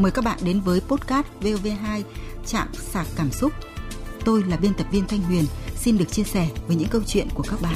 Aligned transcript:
Mời 0.00 0.10
các 0.10 0.24
bạn 0.24 0.38
đến 0.44 0.60
với 0.60 0.80
podcast 0.80 1.26
VOV2 1.40 2.02
Trạm 2.46 2.68
sạc 2.74 3.06
cảm 3.16 3.30
xúc. 3.30 3.52
Tôi 4.24 4.44
là 4.44 4.56
biên 4.56 4.74
tập 4.74 4.86
viên 4.92 5.06
Thanh 5.06 5.22
Huyền, 5.22 5.44
xin 5.76 5.98
được 5.98 6.04
chia 6.12 6.22
sẻ 6.22 6.48
với 6.66 6.76
những 6.76 6.88
câu 6.90 7.02
chuyện 7.06 7.28
của 7.34 7.42
các 7.42 7.60
bạn. 7.62 7.74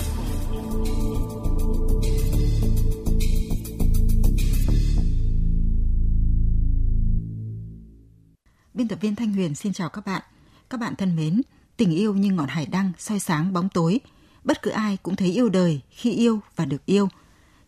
Biên 8.75 8.88
tập 8.88 8.98
viên 9.01 9.16
Thanh 9.16 9.33
Huyền 9.33 9.55
xin 9.55 9.73
chào 9.73 9.88
các 9.88 10.06
bạn. 10.06 10.23
Các 10.70 10.80
bạn 10.80 10.95
thân 10.97 11.16
mến, 11.16 11.43
tình 11.77 11.91
yêu 11.91 12.15
như 12.15 12.33
ngọn 12.33 12.48
hải 12.48 12.66
đăng 12.66 12.93
soi 12.98 13.19
sáng 13.19 13.52
bóng 13.52 13.69
tối. 13.69 14.01
Bất 14.45 14.62
cứ 14.62 14.70
ai 14.70 14.98
cũng 15.02 15.16
thấy 15.16 15.33
yêu 15.33 15.48
đời 15.48 15.80
khi 15.91 16.12
yêu 16.12 16.41
và 16.56 16.65
được 16.65 16.87
yêu. 16.87 17.09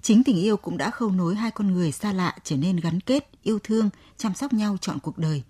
Chính 0.06 0.24
tình 0.24 0.36
yêu 0.36 0.56
cũng 0.56 0.76
đã 0.76 0.90
khâu 0.90 1.10
nối 1.10 1.34
hai 1.34 1.50
con 1.50 1.72
người 1.72 1.92
xa 1.92 2.12
lạ 2.12 2.36
trở 2.44 2.56
nên 2.56 2.76
gắn 2.76 3.00
kết, 3.00 3.28
yêu 3.42 3.58
thương, 3.64 3.90
chăm 4.16 4.34
sóc 4.34 4.52
nhau 4.52 4.76
trọn 4.80 4.98
cuộc 4.98 5.18
đời. 5.18 5.42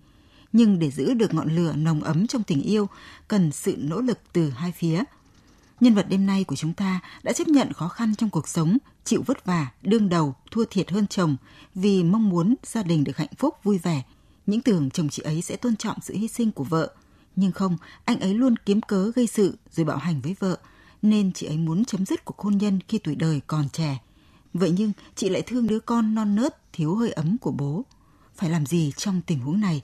Nhưng 0.52 0.78
để 0.78 0.90
giữ 0.90 1.14
được 1.14 1.34
ngọn 1.34 1.56
lửa 1.56 1.72
nồng 1.72 2.02
ấm 2.02 2.26
trong 2.26 2.42
tình 2.42 2.62
yêu, 2.62 2.88
cần 3.28 3.52
sự 3.52 3.74
nỗ 3.78 4.00
lực 4.00 4.18
từ 4.32 4.50
hai 4.50 4.72
phía. 4.72 5.04
Nhân 5.80 5.94
vật 5.94 6.06
đêm 6.08 6.26
nay 6.26 6.44
của 6.44 6.56
chúng 6.56 6.72
ta 6.72 7.00
đã 7.22 7.32
chấp 7.32 7.48
nhận 7.48 7.72
khó 7.72 7.88
khăn 7.88 8.14
trong 8.14 8.30
cuộc 8.30 8.48
sống, 8.48 8.78
chịu 9.04 9.22
vất 9.26 9.44
vả, 9.44 9.70
đương 9.82 10.08
đầu, 10.08 10.34
thua 10.50 10.64
thiệt 10.70 10.90
hơn 10.90 11.06
chồng 11.06 11.36
vì 11.74 12.02
mong 12.02 12.28
muốn 12.28 12.54
gia 12.64 12.82
đình 12.82 13.04
được 13.04 13.16
hạnh 13.16 13.34
phúc, 13.38 13.54
vui 13.62 13.78
vẻ. 13.78 14.02
Những 14.46 14.60
tưởng 14.60 14.90
chồng 14.90 15.08
chị 15.08 15.22
ấy 15.22 15.42
sẽ 15.42 15.56
tôn 15.56 15.76
trọng 15.76 15.98
sự 16.02 16.14
hy 16.14 16.28
sinh 16.28 16.52
của 16.52 16.64
vợ. 16.64 16.94
Nhưng 17.36 17.52
không, 17.52 17.76
anh 18.04 18.20
ấy 18.20 18.34
luôn 18.34 18.56
kiếm 18.56 18.80
cớ 18.80 19.10
gây 19.14 19.26
sự 19.26 19.58
rồi 19.72 19.86
bạo 19.86 19.96
hành 19.96 20.20
với 20.20 20.36
vợ, 20.38 20.58
nên 21.02 21.32
chị 21.32 21.46
ấy 21.46 21.56
muốn 21.56 21.84
chấm 21.84 22.06
dứt 22.06 22.24
cuộc 22.24 22.38
hôn 22.38 22.58
nhân 22.58 22.78
khi 22.88 22.98
tuổi 22.98 23.14
đời 23.14 23.40
còn 23.46 23.68
trẻ. 23.68 23.98
Vậy 24.58 24.74
nhưng 24.76 24.92
chị 25.14 25.28
lại 25.28 25.42
thương 25.42 25.66
đứa 25.66 25.80
con 25.80 26.14
non 26.14 26.34
nớt 26.34 26.72
thiếu 26.72 26.94
hơi 26.94 27.12
ấm 27.12 27.38
của 27.38 27.50
bố. 27.50 27.84
Phải 28.36 28.50
làm 28.50 28.66
gì 28.66 28.92
trong 28.96 29.20
tình 29.26 29.40
huống 29.40 29.60
này? 29.60 29.82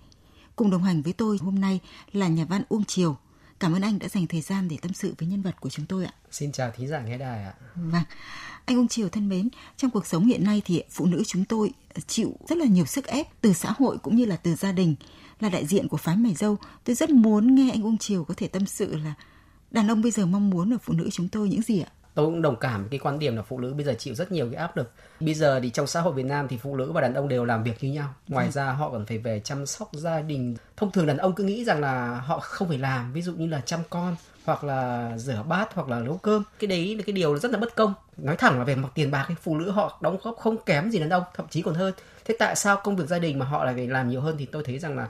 Cùng 0.57 0.71
đồng 0.71 0.83
hành 0.83 1.03
với 1.03 1.13
tôi 1.13 1.39
hôm 1.41 1.61
nay 1.61 1.81
là 2.13 2.29
nhà 2.29 2.45
văn 2.45 2.63
Uông 2.69 2.85
Triều. 2.85 3.17
Cảm 3.61 3.73
ơn 3.73 3.83
anh 3.83 3.99
đã 3.99 4.09
dành 4.09 4.27
thời 4.27 4.41
gian 4.41 4.69
để 4.69 4.77
tâm 4.83 4.93
sự 4.93 5.15
với 5.19 5.29
nhân 5.29 5.43
vật 5.43 5.61
của 5.61 5.71
chúng 5.71 5.87
tôi 5.87 6.05
ạ. 6.05 6.13
Xin 6.31 6.53
chào 6.53 6.71
thí 6.77 6.87
giả 6.87 7.01
nghe 7.01 7.19
đài 7.19 7.45
ạ. 7.45 7.55
Vâng. 7.75 8.03
Anh 8.65 8.79
Uông 8.79 8.89
Triều 8.89 9.09
thân 9.09 9.29
mến, 9.29 9.49
trong 9.77 9.91
cuộc 9.91 10.07
sống 10.07 10.27
hiện 10.27 10.45
nay 10.45 10.63
thì 10.65 10.83
phụ 10.91 11.07
nữ 11.07 11.23
chúng 11.27 11.45
tôi 11.45 11.71
chịu 12.07 12.37
rất 12.49 12.59
là 12.59 12.67
nhiều 12.67 12.85
sức 12.85 13.07
ép 13.07 13.41
từ 13.41 13.53
xã 13.53 13.75
hội 13.79 13.99
cũng 13.99 14.17
như 14.17 14.25
là 14.25 14.37
từ 14.37 14.55
gia 14.55 14.73
đình. 14.73 14.95
Là 15.41 15.49
đại 15.49 15.67
diện 15.67 15.89
của 15.89 15.97
phái 15.97 16.17
mày 16.17 16.35
dâu, 16.35 16.57
tôi 16.85 16.97
rất 16.97 17.11
muốn 17.11 17.55
nghe 17.55 17.71
anh 17.71 17.83
Uông 17.83 17.99
Triều 17.99 18.25
có 18.25 18.35
thể 18.37 18.49
tâm 18.49 18.67
sự 18.67 18.97
là 18.97 19.15
đàn 19.71 19.89
ông 19.89 20.03
bây 20.03 20.11
giờ 20.11 20.27
mong 20.27 20.51
muốn 20.51 20.75
ở 20.75 20.79
phụ 20.83 20.93
nữ 20.93 21.11
chúng 21.11 21.29
tôi 21.29 21.49
những 21.49 21.63
gì 21.63 21.81
ạ? 21.81 21.91
Tôi 22.15 22.27
cũng 22.27 22.43
đồng 22.43 22.57
cảm 22.57 22.81
với 22.81 22.91
cái 22.91 22.99
quan 22.99 23.19
điểm 23.19 23.37
là 23.37 23.43
phụ 23.43 23.59
nữ 23.59 23.75
bây 23.75 23.85
giờ 23.85 23.95
chịu 23.99 24.15
rất 24.15 24.33
nhiều 24.33 24.47
cái 24.53 24.55
áp 24.55 24.77
lực. 24.77 24.91
Bây 25.21 25.35
giờ 25.35 25.61
thì 25.63 25.71
trong 25.71 25.87
xã 25.87 26.01
hội 26.01 26.13
Việt 26.13 26.27
Nam 26.27 26.49
thì 26.49 26.57
phụ 26.57 26.77
nữ 26.77 26.93
và 26.93 27.01
đàn 27.01 27.15
ông 27.15 27.29
đều 27.29 27.45
làm 27.45 27.63
việc 27.63 27.85
như 27.85 27.93
nhau. 27.93 28.15
Ngoài 28.29 28.47
ừ. 28.47 28.51
ra 28.51 28.73
họ 28.73 28.91
còn 28.91 29.07
phải 29.07 29.19
về 29.19 29.41
chăm 29.45 29.67
sóc 29.67 29.91
gia 29.93 30.21
đình. 30.21 30.57
Thông 30.77 30.93
thường 30.93 31.07
đàn 31.07 31.17
ông 31.17 31.35
cứ 31.35 31.45
nghĩ 31.45 31.65
rằng 31.65 31.81
là 31.81 32.21
họ 32.21 32.41
không 32.41 32.69
phải 32.69 32.79
làm 32.79 33.13
ví 33.13 33.23
dụ 33.23 33.33
như 33.33 33.47
là 33.47 33.61
chăm 33.61 33.81
con 33.91 34.17
hoặc 34.45 34.65
là 34.65 35.13
rửa 35.19 35.43
bát 35.49 35.75
hoặc 35.75 35.89
là 35.89 35.99
nấu 35.99 36.17
cơm. 36.17 36.43
Cái 36.59 36.69
đấy 36.69 36.97
là 36.97 37.03
cái 37.07 37.13
điều 37.13 37.39
rất 37.39 37.51
là 37.51 37.59
bất 37.59 37.77
công. 37.77 37.95
Nói 38.17 38.37
thẳng 38.37 38.59
là 38.59 38.65
về 38.65 38.75
mặt 38.75 38.89
tiền 38.95 39.11
bạc 39.11 39.25
thì 39.29 39.35
phụ 39.43 39.59
nữ 39.59 39.71
họ 39.71 39.99
đóng 40.01 40.19
góp 40.23 40.37
không 40.37 40.57
kém 40.67 40.91
gì 40.91 40.99
đàn 40.99 41.11
ông 41.11 41.23
thậm 41.35 41.47
chí 41.51 41.63
còn 41.63 41.75
hơn. 41.75 41.93
Thế 42.25 42.37
tại 42.39 42.57
sao 42.57 42.81
công 42.85 42.97
việc 42.97 43.09
gia 43.09 43.19
đình 43.19 43.39
mà 43.39 43.47
họ 43.47 43.65
lại 43.65 43.75
phải 43.75 43.87
làm 43.87 44.09
nhiều 44.09 44.21
hơn 44.21 44.37
thì 44.39 44.47
tôi 44.47 44.63
thấy 44.67 44.79
rằng 44.79 44.97
là 44.97 45.09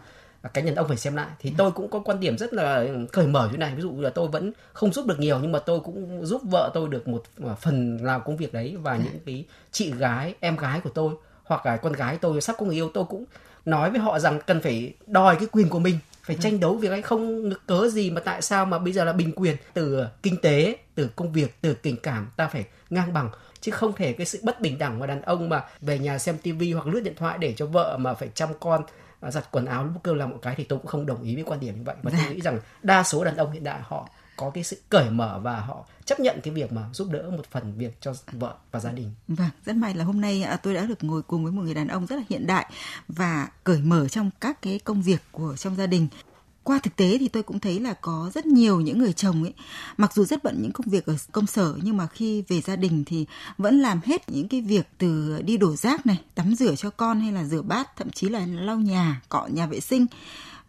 cá 0.48 0.60
nhân 0.60 0.74
ông 0.74 0.88
phải 0.88 0.96
xem 0.96 1.16
lại. 1.16 1.28
Thì 1.38 1.52
tôi 1.56 1.70
cũng 1.72 1.88
có 1.88 1.98
quan 1.98 2.20
điểm 2.20 2.38
rất 2.38 2.52
là 2.54 2.86
cởi 3.12 3.26
mở 3.26 3.48
như 3.52 3.58
này. 3.58 3.74
Ví 3.74 3.82
dụ 3.82 4.00
là 4.00 4.10
tôi 4.10 4.28
vẫn 4.28 4.52
không 4.72 4.92
giúp 4.92 5.06
được 5.06 5.18
nhiều, 5.18 5.38
nhưng 5.42 5.52
mà 5.52 5.58
tôi 5.58 5.80
cũng 5.80 6.26
giúp 6.26 6.42
vợ 6.44 6.70
tôi 6.74 6.88
được 6.88 7.08
một 7.08 7.22
à, 7.46 7.54
phần 7.54 7.98
làm 8.02 8.20
công 8.24 8.36
việc 8.36 8.52
đấy. 8.52 8.76
Và 8.82 8.96
những 8.96 9.20
cái 9.26 9.44
chị 9.72 9.92
gái, 9.92 10.34
em 10.40 10.56
gái 10.56 10.80
của 10.80 10.90
tôi, 10.90 11.14
hoặc 11.44 11.66
là 11.66 11.76
con 11.76 11.92
gái 11.92 12.18
tôi 12.20 12.40
sắp 12.40 12.56
có 12.58 12.66
người 12.66 12.74
yêu, 12.74 12.90
tôi 12.94 13.04
cũng 13.04 13.24
nói 13.64 13.90
với 13.90 14.00
họ 14.00 14.18
rằng 14.18 14.40
cần 14.46 14.60
phải 14.60 14.94
đòi 15.06 15.36
cái 15.36 15.48
quyền 15.52 15.68
của 15.68 15.78
mình, 15.78 15.98
phải 16.22 16.36
tranh 16.40 16.60
đấu 16.60 16.74
việc 16.74 16.88
ấy. 16.88 17.02
Không 17.02 17.50
cớ 17.66 17.88
gì 17.88 18.10
mà 18.10 18.20
tại 18.20 18.42
sao 18.42 18.64
mà 18.64 18.78
bây 18.78 18.92
giờ 18.92 19.04
là 19.04 19.12
bình 19.12 19.32
quyền. 19.36 19.56
Từ 19.74 20.06
kinh 20.22 20.36
tế, 20.40 20.76
từ 20.94 21.08
công 21.16 21.32
việc, 21.32 21.54
từ 21.60 21.74
tình 21.74 21.96
cảm, 21.96 22.28
ta 22.36 22.48
phải 22.48 22.64
ngang 22.90 23.12
bằng. 23.12 23.30
Chứ 23.60 23.72
không 23.72 23.92
thể 23.92 24.12
cái 24.12 24.26
sự 24.26 24.38
bất 24.42 24.60
bình 24.60 24.78
đẳng 24.78 24.98
mà 24.98 25.06
đàn 25.06 25.22
ông 25.22 25.48
mà 25.48 25.64
về 25.80 25.98
nhà 25.98 26.18
xem 26.18 26.38
tivi 26.42 26.72
hoặc 26.72 26.86
lướt 26.86 27.00
điện 27.00 27.14
thoại 27.16 27.38
để 27.38 27.52
cho 27.56 27.66
vợ 27.66 27.96
mà 28.00 28.14
phải 28.14 28.28
chăm 28.34 28.48
con 28.60 28.82
giặt 29.30 29.50
quần 29.50 29.66
áo 29.66 29.84
lúc 29.84 30.02
cơ 30.02 30.14
làm 30.14 30.30
một 30.30 30.38
cái 30.42 30.54
thì 30.56 30.64
tôi 30.64 30.78
cũng 30.78 30.88
không 30.88 31.06
đồng 31.06 31.22
ý 31.22 31.34
với 31.34 31.44
quan 31.44 31.60
điểm 31.60 31.76
như 31.76 31.82
vậy 31.84 31.96
và 32.02 32.10
tôi 32.10 32.34
nghĩ 32.34 32.40
rằng 32.40 32.60
đa 32.82 33.02
số 33.02 33.24
đàn 33.24 33.36
ông 33.36 33.52
hiện 33.52 33.64
đại 33.64 33.80
họ 33.82 34.08
có 34.36 34.50
cái 34.50 34.64
sự 34.64 34.76
cởi 34.88 35.10
mở 35.10 35.40
và 35.42 35.60
họ 35.60 35.84
chấp 36.04 36.20
nhận 36.20 36.40
cái 36.42 36.54
việc 36.54 36.72
mà 36.72 36.82
giúp 36.92 37.08
đỡ 37.10 37.30
một 37.36 37.46
phần 37.50 37.74
việc 37.76 38.00
cho 38.00 38.14
vợ 38.32 38.54
và 38.70 38.80
gia 38.80 38.92
đình. 38.92 39.10
Vâng, 39.28 39.50
rất 39.64 39.76
may 39.76 39.94
là 39.94 40.04
hôm 40.04 40.20
nay 40.20 40.42
à, 40.42 40.56
tôi 40.56 40.74
đã 40.74 40.86
được 40.86 41.04
ngồi 41.04 41.22
cùng 41.22 41.44
với 41.44 41.52
một 41.52 41.62
người 41.62 41.74
đàn 41.74 41.88
ông 41.88 42.06
rất 42.06 42.16
là 42.16 42.22
hiện 42.28 42.46
đại 42.46 42.66
và 43.08 43.48
cởi 43.64 43.78
mở 43.78 44.08
trong 44.08 44.30
các 44.40 44.62
cái 44.62 44.78
công 44.78 45.02
việc 45.02 45.20
của 45.32 45.56
trong 45.56 45.76
gia 45.76 45.86
đình 45.86 46.08
qua 46.64 46.78
thực 46.82 46.96
tế 46.96 47.16
thì 47.20 47.28
tôi 47.28 47.42
cũng 47.42 47.60
thấy 47.60 47.80
là 47.80 47.94
có 47.94 48.30
rất 48.34 48.46
nhiều 48.46 48.80
những 48.80 48.98
người 48.98 49.12
chồng 49.12 49.42
ấy 49.42 49.52
mặc 49.96 50.14
dù 50.14 50.24
rất 50.24 50.44
bận 50.44 50.62
những 50.62 50.72
công 50.72 50.86
việc 50.86 51.06
ở 51.06 51.14
công 51.32 51.46
sở 51.46 51.74
nhưng 51.82 51.96
mà 51.96 52.06
khi 52.06 52.44
về 52.48 52.60
gia 52.60 52.76
đình 52.76 53.04
thì 53.06 53.26
vẫn 53.58 53.80
làm 53.80 54.00
hết 54.04 54.28
những 54.28 54.48
cái 54.48 54.60
việc 54.60 54.88
từ 54.98 55.42
đi 55.44 55.56
đổ 55.56 55.76
rác 55.76 56.06
này 56.06 56.20
tắm 56.34 56.54
rửa 56.54 56.74
cho 56.74 56.90
con 56.90 57.20
hay 57.20 57.32
là 57.32 57.44
rửa 57.44 57.62
bát 57.62 57.96
thậm 57.96 58.10
chí 58.10 58.28
là 58.28 58.46
lau 58.46 58.76
nhà 58.76 59.20
cọ 59.28 59.46
nhà 59.46 59.66
vệ 59.66 59.80
sinh. 59.80 60.06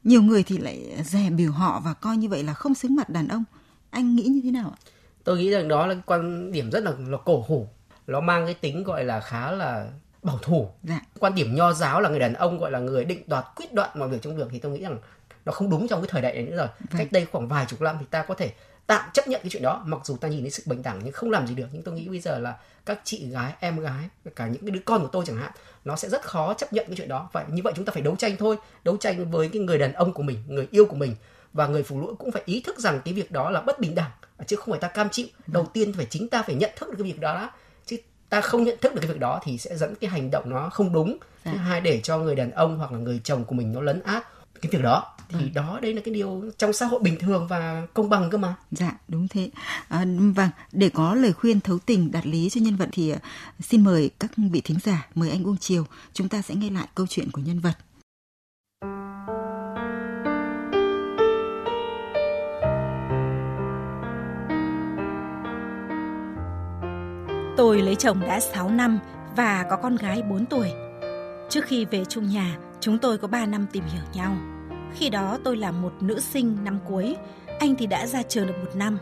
Nhiều 0.03 0.21
người 0.21 0.43
thì 0.43 0.57
lại 0.57 1.03
dè 1.03 1.29
biểu 1.29 1.51
họ 1.51 1.81
và 1.85 1.93
coi 1.93 2.17
như 2.17 2.29
vậy 2.29 2.43
là 2.43 2.53
không 2.53 2.75
xứng 2.75 2.95
mặt 2.95 3.09
đàn 3.09 3.27
ông. 3.27 3.43
Anh 3.89 4.15
nghĩ 4.15 4.23
như 4.23 4.41
thế 4.43 4.51
nào 4.51 4.73
ạ? 4.77 4.77
Tôi 5.23 5.37
nghĩ 5.37 5.49
rằng 5.49 5.67
đó 5.67 5.87
là 5.87 5.95
quan 6.05 6.51
điểm 6.51 6.71
rất 6.71 6.83
là 6.83 6.91
là 7.07 7.17
cổ 7.25 7.45
hủ. 7.47 7.67
Nó 8.07 8.21
mang 8.21 8.45
cái 8.45 8.53
tính 8.53 8.83
gọi 8.83 9.03
là 9.03 9.19
khá 9.19 9.51
là 9.51 9.91
bảo 10.23 10.39
thủ. 10.41 10.69
Dạ. 10.83 11.01
quan 11.19 11.35
điểm 11.35 11.55
nho 11.55 11.73
giáo 11.73 12.01
là 12.01 12.09
người 12.09 12.19
đàn 12.19 12.33
ông 12.33 12.59
gọi 12.59 12.71
là 12.71 12.79
người 12.79 13.05
định 13.05 13.23
đoạt 13.27 13.45
quyết 13.55 13.73
đoạn 13.73 13.89
mọi 13.95 14.09
việc 14.09 14.21
trong 14.21 14.35
việc 14.35 14.47
thì 14.51 14.59
tôi 14.59 14.71
nghĩ 14.71 14.83
rằng 14.83 14.97
nó 15.45 15.51
không 15.51 15.69
đúng 15.69 15.87
trong 15.87 16.01
cái 16.01 16.07
thời 16.11 16.21
đại 16.21 16.33
này 16.33 16.43
nữa 16.43 16.57
rồi. 16.57 16.67
Vâng. 16.79 16.97
cách 16.97 17.07
đây 17.11 17.25
khoảng 17.31 17.47
vài 17.47 17.65
chục 17.65 17.81
năm 17.81 17.97
thì 17.99 18.05
ta 18.09 18.23
có 18.23 18.33
thể 18.35 18.51
tạm 18.87 19.09
chấp 19.13 19.27
nhận 19.27 19.41
cái 19.41 19.49
chuyện 19.49 19.63
đó. 19.63 19.83
Mặc 19.85 20.01
dù 20.03 20.17
ta 20.17 20.27
nhìn 20.27 20.41
thấy 20.41 20.51
sự 20.51 20.63
bình 20.65 20.81
đẳng 20.83 20.99
nhưng 21.03 21.13
không 21.13 21.31
làm 21.31 21.47
gì 21.47 21.55
được. 21.55 21.67
Nhưng 21.71 21.83
tôi 21.83 21.93
nghĩ 21.93 22.09
bây 22.09 22.19
giờ 22.19 22.39
là 22.39 22.57
các 22.85 23.01
chị 23.03 23.29
gái 23.29 23.53
em 23.59 23.79
gái 23.79 24.09
cả 24.35 24.47
những 24.47 24.61
cái 24.61 24.71
đứa 24.71 24.79
con 24.85 25.01
của 25.01 25.07
tôi 25.07 25.25
chẳng 25.27 25.37
hạn 25.37 25.51
nó 25.85 25.95
sẽ 25.95 26.09
rất 26.09 26.21
khó 26.21 26.53
chấp 26.53 26.73
nhận 26.73 26.85
cái 26.87 26.95
chuyện 26.95 27.09
đó. 27.09 27.29
Vậy 27.33 27.43
như 27.49 27.61
vậy 27.63 27.73
chúng 27.75 27.85
ta 27.85 27.93
phải 27.93 28.01
đấu 28.01 28.15
tranh 28.15 28.35
thôi. 28.37 28.57
Đấu 28.83 28.97
tranh 28.97 29.31
với 29.31 29.49
cái 29.53 29.61
người 29.61 29.77
đàn 29.77 29.93
ông 29.93 30.13
của 30.13 30.23
mình 30.23 30.43
người 30.47 30.67
yêu 30.71 30.85
của 30.85 30.95
mình. 30.95 31.15
Và 31.53 31.67
người 31.67 31.83
phụ 31.83 32.01
nữ 32.01 32.15
cũng 32.19 32.31
phải 32.31 32.41
ý 32.45 32.61
thức 32.61 32.79
rằng 32.79 33.01
cái 33.05 33.13
việc 33.13 33.31
đó 33.31 33.49
là 33.49 33.61
bất 33.61 33.79
bình 33.79 33.95
đẳng 33.95 34.11
chứ 34.47 34.55
không 34.55 34.71
phải 34.71 34.79
ta 34.79 34.87
cam 34.87 35.09
chịu. 35.09 35.27
Đầu 35.47 35.65
tiên 35.73 35.93
phải 35.93 36.05
chính 36.09 36.29
ta 36.29 36.43
phải 36.43 36.55
nhận 36.55 36.71
thức 36.75 36.89
được 36.89 36.95
cái 36.97 37.11
việc 37.11 37.19
đó 37.19 37.33
đã. 37.33 37.51
Chứ 37.85 37.97
ta 38.29 38.41
không 38.41 38.63
nhận 38.63 38.77
thức 38.81 38.93
được 38.93 39.01
cái 39.01 39.11
việc 39.11 39.19
đó 39.19 39.39
thì 39.43 39.57
sẽ 39.57 39.77
dẫn 39.77 39.95
cái 39.95 40.09
hành 40.09 40.31
động 40.31 40.49
nó 40.49 40.69
không 40.69 40.93
đúng. 40.93 41.17
Thứ 41.43 41.51
dạ. 41.55 41.61
hai 41.61 41.81
để 41.81 41.99
cho 42.03 42.17
người 42.17 42.35
đàn 42.35 42.51
ông 42.51 42.77
hoặc 42.77 42.91
là 42.91 42.97
người 42.97 43.21
chồng 43.23 43.45
của 43.45 43.55
mình 43.55 43.73
nó 43.73 43.81
lấn 43.81 44.01
át 44.03 44.27
cái 44.61 44.69
việc 44.71 44.81
đó 44.81 45.12
thì 45.29 45.39
vâng. 45.39 45.53
đó 45.53 45.79
đây 45.81 45.93
là 45.93 46.01
cái 46.05 46.13
điều 46.13 46.43
trong 46.57 46.73
xã 46.73 46.85
hội 46.85 46.99
bình 47.03 47.17
thường 47.19 47.47
và 47.47 47.87
công 47.93 48.09
bằng 48.09 48.29
cơ 48.29 48.37
mà 48.37 48.55
dạ 48.71 48.97
đúng 49.07 49.27
thế 49.27 49.49
à, 49.87 50.05
vâng 50.35 50.49
để 50.71 50.89
có 50.89 51.15
lời 51.15 51.33
khuyên 51.33 51.59
thấu 51.59 51.79
tình 51.85 52.11
đạt 52.11 52.27
lý 52.27 52.49
cho 52.49 52.61
nhân 52.61 52.75
vật 52.75 52.89
thì 52.91 53.11
uh, 53.11 53.17
xin 53.59 53.83
mời 53.83 54.09
các 54.19 54.31
vị 54.37 54.61
thính 54.61 54.77
giả 54.83 55.07
mời 55.15 55.29
anh 55.29 55.43
Uông 55.43 55.57
Triều 55.57 55.85
chúng 56.13 56.29
ta 56.29 56.41
sẽ 56.41 56.55
nghe 56.55 56.69
lại 56.69 56.87
câu 56.95 57.07
chuyện 57.09 57.31
của 57.31 57.41
nhân 57.41 57.59
vật 57.59 57.77
Tôi 67.57 67.81
lấy 67.81 67.95
chồng 67.95 68.19
đã 68.19 68.39
6 68.39 68.69
năm 68.69 68.99
và 69.35 69.65
có 69.69 69.75
con 69.75 69.95
gái 69.95 70.21
4 70.29 70.45
tuổi. 70.45 70.71
Trước 71.49 71.65
khi 71.65 71.85
về 71.85 72.05
chung 72.05 72.29
nhà, 72.29 72.57
chúng 72.79 72.97
tôi 72.97 73.17
có 73.17 73.27
3 73.27 73.45
năm 73.45 73.65
tìm 73.71 73.83
hiểu 73.83 74.03
nhau. 74.13 74.37
Khi 74.95 75.09
đó 75.09 75.37
tôi 75.43 75.57
là 75.57 75.71
một 75.71 75.93
nữ 76.01 76.19
sinh 76.19 76.57
năm 76.63 76.79
cuối, 76.87 77.15
anh 77.59 77.75
thì 77.75 77.87
đã 77.87 78.07
ra 78.07 78.23
trường 78.23 78.47
được 78.47 78.57
một 78.63 78.75
năm. 78.75 78.97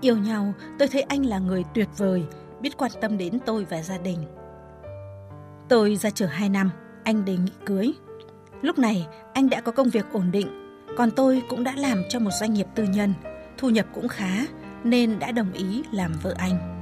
Yêu 0.00 0.16
nhau, 0.16 0.52
tôi 0.78 0.88
thấy 0.88 1.02
anh 1.02 1.26
là 1.26 1.38
người 1.38 1.64
tuyệt 1.74 1.88
vời, 1.96 2.24
biết 2.60 2.76
quan 2.76 2.90
tâm 3.00 3.18
đến 3.18 3.38
tôi 3.46 3.66
và 3.70 3.82
gia 3.82 3.98
đình. 3.98 4.18
Tôi 5.68 5.96
ra 5.96 6.10
trường 6.10 6.28
2 6.28 6.48
năm, 6.48 6.70
anh 7.04 7.24
đề 7.24 7.36
nghị 7.36 7.52
cưới. 7.66 7.92
Lúc 8.62 8.78
này, 8.78 9.06
anh 9.34 9.50
đã 9.50 9.60
có 9.60 9.72
công 9.72 9.88
việc 9.88 10.06
ổn 10.12 10.30
định, 10.30 10.48
còn 10.96 11.10
tôi 11.10 11.42
cũng 11.48 11.64
đã 11.64 11.74
làm 11.76 12.02
cho 12.08 12.18
một 12.18 12.30
doanh 12.40 12.54
nghiệp 12.54 12.66
tư 12.74 12.84
nhân, 12.84 13.14
thu 13.58 13.70
nhập 13.70 13.86
cũng 13.94 14.08
khá, 14.08 14.46
nên 14.84 15.18
đã 15.18 15.32
đồng 15.32 15.52
ý 15.52 15.82
làm 15.92 16.12
vợ 16.22 16.34
anh. 16.38 16.74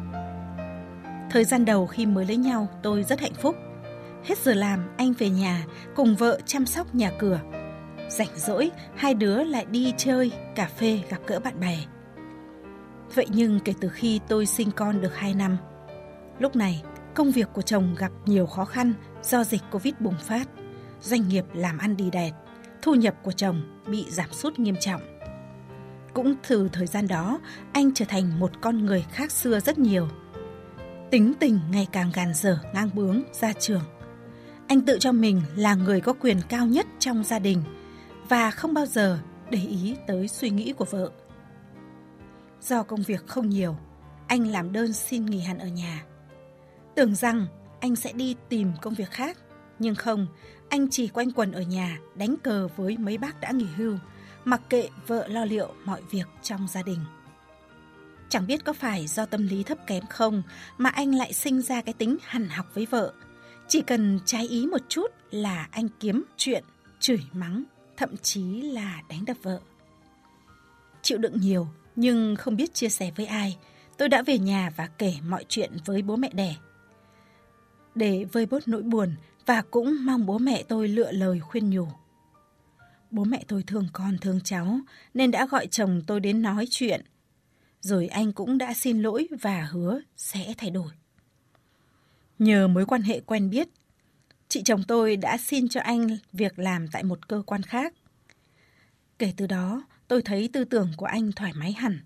Thời 1.31 1.45
gian 1.45 1.65
đầu 1.65 1.87
khi 1.87 2.07
mới 2.07 2.27
lấy 2.27 2.37
nhau, 2.37 2.69
tôi 2.83 3.03
rất 3.03 3.21
hạnh 3.21 3.35
phúc. 3.35 3.57
Hết 4.25 4.39
giờ 4.39 4.55
làm, 4.55 4.81
anh 4.97 5.13
về 5.19 5.31
nhà 5.31 5.65
cùng 5.95 6.17
vợ 6.17 6.39
chăm 6.47 6.67
sóc 6.67 6.95
nhà 6.95 7.13
cửa, 7.19 7.41
Rảnh 8.09 8.37
rỗi, 8.37 8.71
hai 8.95 9.15
đứa 9.15 9.43
lại 9.43 9.67
đi 9.71 9.95
chơi, 9.97 10.33
cà 10.55 10.67
phê 10.67 11.01
gặp 11.09 11.19
gỡ 11.27 11.41
bạn 11.41 11.61
bè. 11.61 11.79
Vậy 13.15 13.27
nhưng 13.29 13.61
kể 13.61 13.75
từ 13.81 13.89
khi 13.89 14.21
tôi 14.29 14.47
sinh 14.47 14.71
con 14.71 15.01
được 15.01 15.17
2 15.17 15.35
năm, 15.35 15.57
lúc 16.39 16.57
này 16.57 16.83
công 17.15 17.31
việc 17.31 17.49
của 17.53 17.63
chồng 17.63 17.95
gặp 17.99 18.13
nhiều 18.27 18.47
khó 18.47 18.65
khăn 18.65 18.93
do 19.23 19.45
dịch 19.45 19.63
Covid 19.71 19.95
bùng 20.01 20.17
phát. 20.21 20.49
Doanh 21.01 21.29
nghiệp 21.29 21.45
làm 21.55 21.79
ăn 21.79 21.97
đi 21.97 22.11
đẹt, 22.11 22.33
thu 22.83 22.95
nhập 22.95 23.15
của 23.23 23.33
chồng 23.33 23.83
bị 23.87 24.07
giảm 24.09 24.33
sút 24.33 24.59
nghiêm 24.59 24.77
trọng. 24.81 25.01
Cũng 26.15 26.35
từ 26.49 26.69
thời 26.73 26.87
gian 26.87 27.09
đó, 27.09 27.41
anh 27.73 27.95
trở 27.95 28.05
thành 28.05 28.41
một 28.41 28.51
con 28.61 28.87
người 28.87 29.05
khác 29.13 29.33
xưa 29.33 29.61
rất 29.61 29.79
nhiều. 29.79 30.09
Tính 31.11 31.33
tình 31.41 31.61
ngày 31.71 31.87
càng 31.93 32.11
gàn 32.15 32.35
dở 32.35 32.59
ngang 32.75 32.91
bướng 32.95 33.23
ra 33.33 33.53
trường. 33.53 33.83
Anh 34.69 34.81
tự 34.81 34.99
cho 35.01 35.13
mình 35.13 35.43
là 35.57 35.75
người 35.75 36.01
có 36.01 36.13
quyền 36.13 36.41
cao 36.49 36.67
nhất 36.67 36.87
trong 36.99 37.25
gia 37.25 37.39
đình 37.39 37.63
và 38.29 38.51
không 38.51 38.75
bao 38.75 38.87
giờ 38.87 39.19
để 39.51 39.59
ý 39.59 39.97
tới 40.07 40.29
suy 40.29 40.51
nghĩ 40.51 40.73
của 40.73 40.85
vợ. 40.85 41.11
Do 42.61 42.83
công 42.83 43.03
việc 43.03 43.27
không 43.27 43.49
nhiều, 43.49 43.77
anh 44.27 44.47
làm 44.49 44.73
đơn 44.73 44.93
xin 44.93 45.27
nghỉ 45.27 45.41
hẳn 45.41 45.59
ở 45.59 45.67
nhà. 45.67 46.05
Tưởng 46.95 47.15
rằng 47.15 47.47
anh 47.81 47.97
sẽ 47.97 48.13
đi 48.13 48.37
tìm 48.49 48.73
công 48.83 48.95
việc 48.95 49.11
khác, 49.11 49.39
nhưng 49.79 49.95
không, 49.95 50.27
anh 50.69 50.91
chỉ 50.91 51.09
quanh 51.09 51.31
quần 51.31 51.53
ở 51.53 51.61
nhà 51.61 51.99
đánh 52.15 52.37
cờ 52.43 52.69
với 52.77 52.97
mấy 52.99 53.19
bác 53.19 53.41
đã 53.41 53.51
nghỉ 53.51 53.67
hưu, 53.77 53.99
mặc 54.45 54.61
kệ 54.69 54.89
vợ 55.07 55.27
lo 55.29 55.45
liệu 55.45 55.75
mọi 55.85 56.03
việc 56.11 56.27
trong 56.43 56.69
gia 56.69 56.83
đình. 56.83 57.01
Chẳng 58.29 58.47
biết 58.47 58.65
có 58.65 58.73
phải 58.73 59.07
do 59.07 59.27
tâm 59.27 59.47
lý 59.47 59.63
thấp 59.63 59.79
kém 59.87 60.07
không 60.11 60.43
mà 60.79 60.91
anh 60.91 61.15
lại 61.15 61.33
sinh 61.33 61.63
ra 61.63 61.81
cái 61.81 61.95
tính 61.95 62.17
hằn 62.23 62.49
học 62.49 62.67
với 62.75 62.87
vợ. 62.87 63.13
Chỉ 63.69 63.83
cần 63.83 64.21
trái 64.25 64.49
ý 64.49 64.67
một 64.67 64.81
chút 64.89 65.07
là 65.31 65.69
anh 65.71 65.89
kiếm 66.01 66.25
chuyện, 66.37 66.65
chửi 66.99 67.21
mắng, 67.33 67.65
thậm 67.97 68.17
chí 68.17 68.63
là 68.63 69.03
đánh 69.09 69.25
đập 69.25 69.37
vợ. 69.43 69.61
Chịu 71.03 71.19
đựng 71.19 71.41
nhiều 71.41 71.69
nhưng 71.97 72.37
không 72.37 72.57
biết 72.57 72.75
chia 72.75 72.89
sẻ 72.89 73.11
với 73.17 73.27
ai, 73.27 73.57
tôi 73.99 74.09
đã 74.09 74.23
về 74.23 74.39
nhà 74.39 74.71
và 74.77 74.87
kể 74.87 75.15
mọi 75.29 75.45
chuyện 75.49 75.71
với 75.85 76.03
bố 76.03 76.17
mẹ 76.17 76.31
đẻ. 76.33 76.57
Để 77.95 78.25
vơi 78.33 78.47
bớt 78.47 78.69
nỗi 78.69 78.83
buồn 78.83 79.15
và 79.47 79.63
cũng 79.71 79.97
mong 80.01 80.27
bố 80.27 80.39
mẹ 80.39 80.63
tôi 80.63 80.89
lựa 80.89 81.13
lời 81.13 81.41
khuyên 81.41 81.71
nhủ. 81.71 81.89
Bố 83.11 83.25
mẹ 83.25 83.45
tôi 83.49 83.63
thương 83.67 83.89
con 83.93 84.19
thương 84.19 84.41
cháu 84.45 84.79
nên 85.15 85.31
đã 85.31 85.47
gọi 85.47 85.67
chồng 85.67 86.03
tôi 86.07 86.21
đến 86.21 86.43
nói 86.43 86.67
chuyện. 86.71 87.01
Rồi 87.81 88.07
anh 88.07 88.33
cũng 88.33 88.59
đã 88.59 88.75
xin 88.75 89.03
lỗi 89.03 89.29
và 89.41 89.69
hứa 89.71 90.01
sẽ 90.17 90.55
thay 90.59 90.71
đổi. 90.71 90.91
Nhờ 92.39 92.69
mối 92.69 92.87
quan 92.87 93.03
hệ 93.03 93.21
quen 93.21 93.51
biết, 93.51 93.69
chị 94.49 94.63
chồng 94.63 94.83
tôi 94.89 95.17
đã 95.17 95.37
xin 95.39 95.69
cho 95.69 95.81
anh 95.81 96.19
việc 96.33 96.59
làm 96.59 96.89
tại 96.89 97.03
một 97.03 97.29
cơ 97.29 97.43
quan 97.47 97.63
khác. 97.63 97.95
Kể 99.19 99.33
từ 99.37 99.47
đó, 99.47 99.85
tôi 100.09 100.23
thấy 100.23 100.51
tư 100.53 100.65
tưởng 100.65 100.93
của 100.97 101.07
anh 101.07 101.33
thoải 101.33 101.53
mái 101.53 101.73
hẳn. 101.73 102.01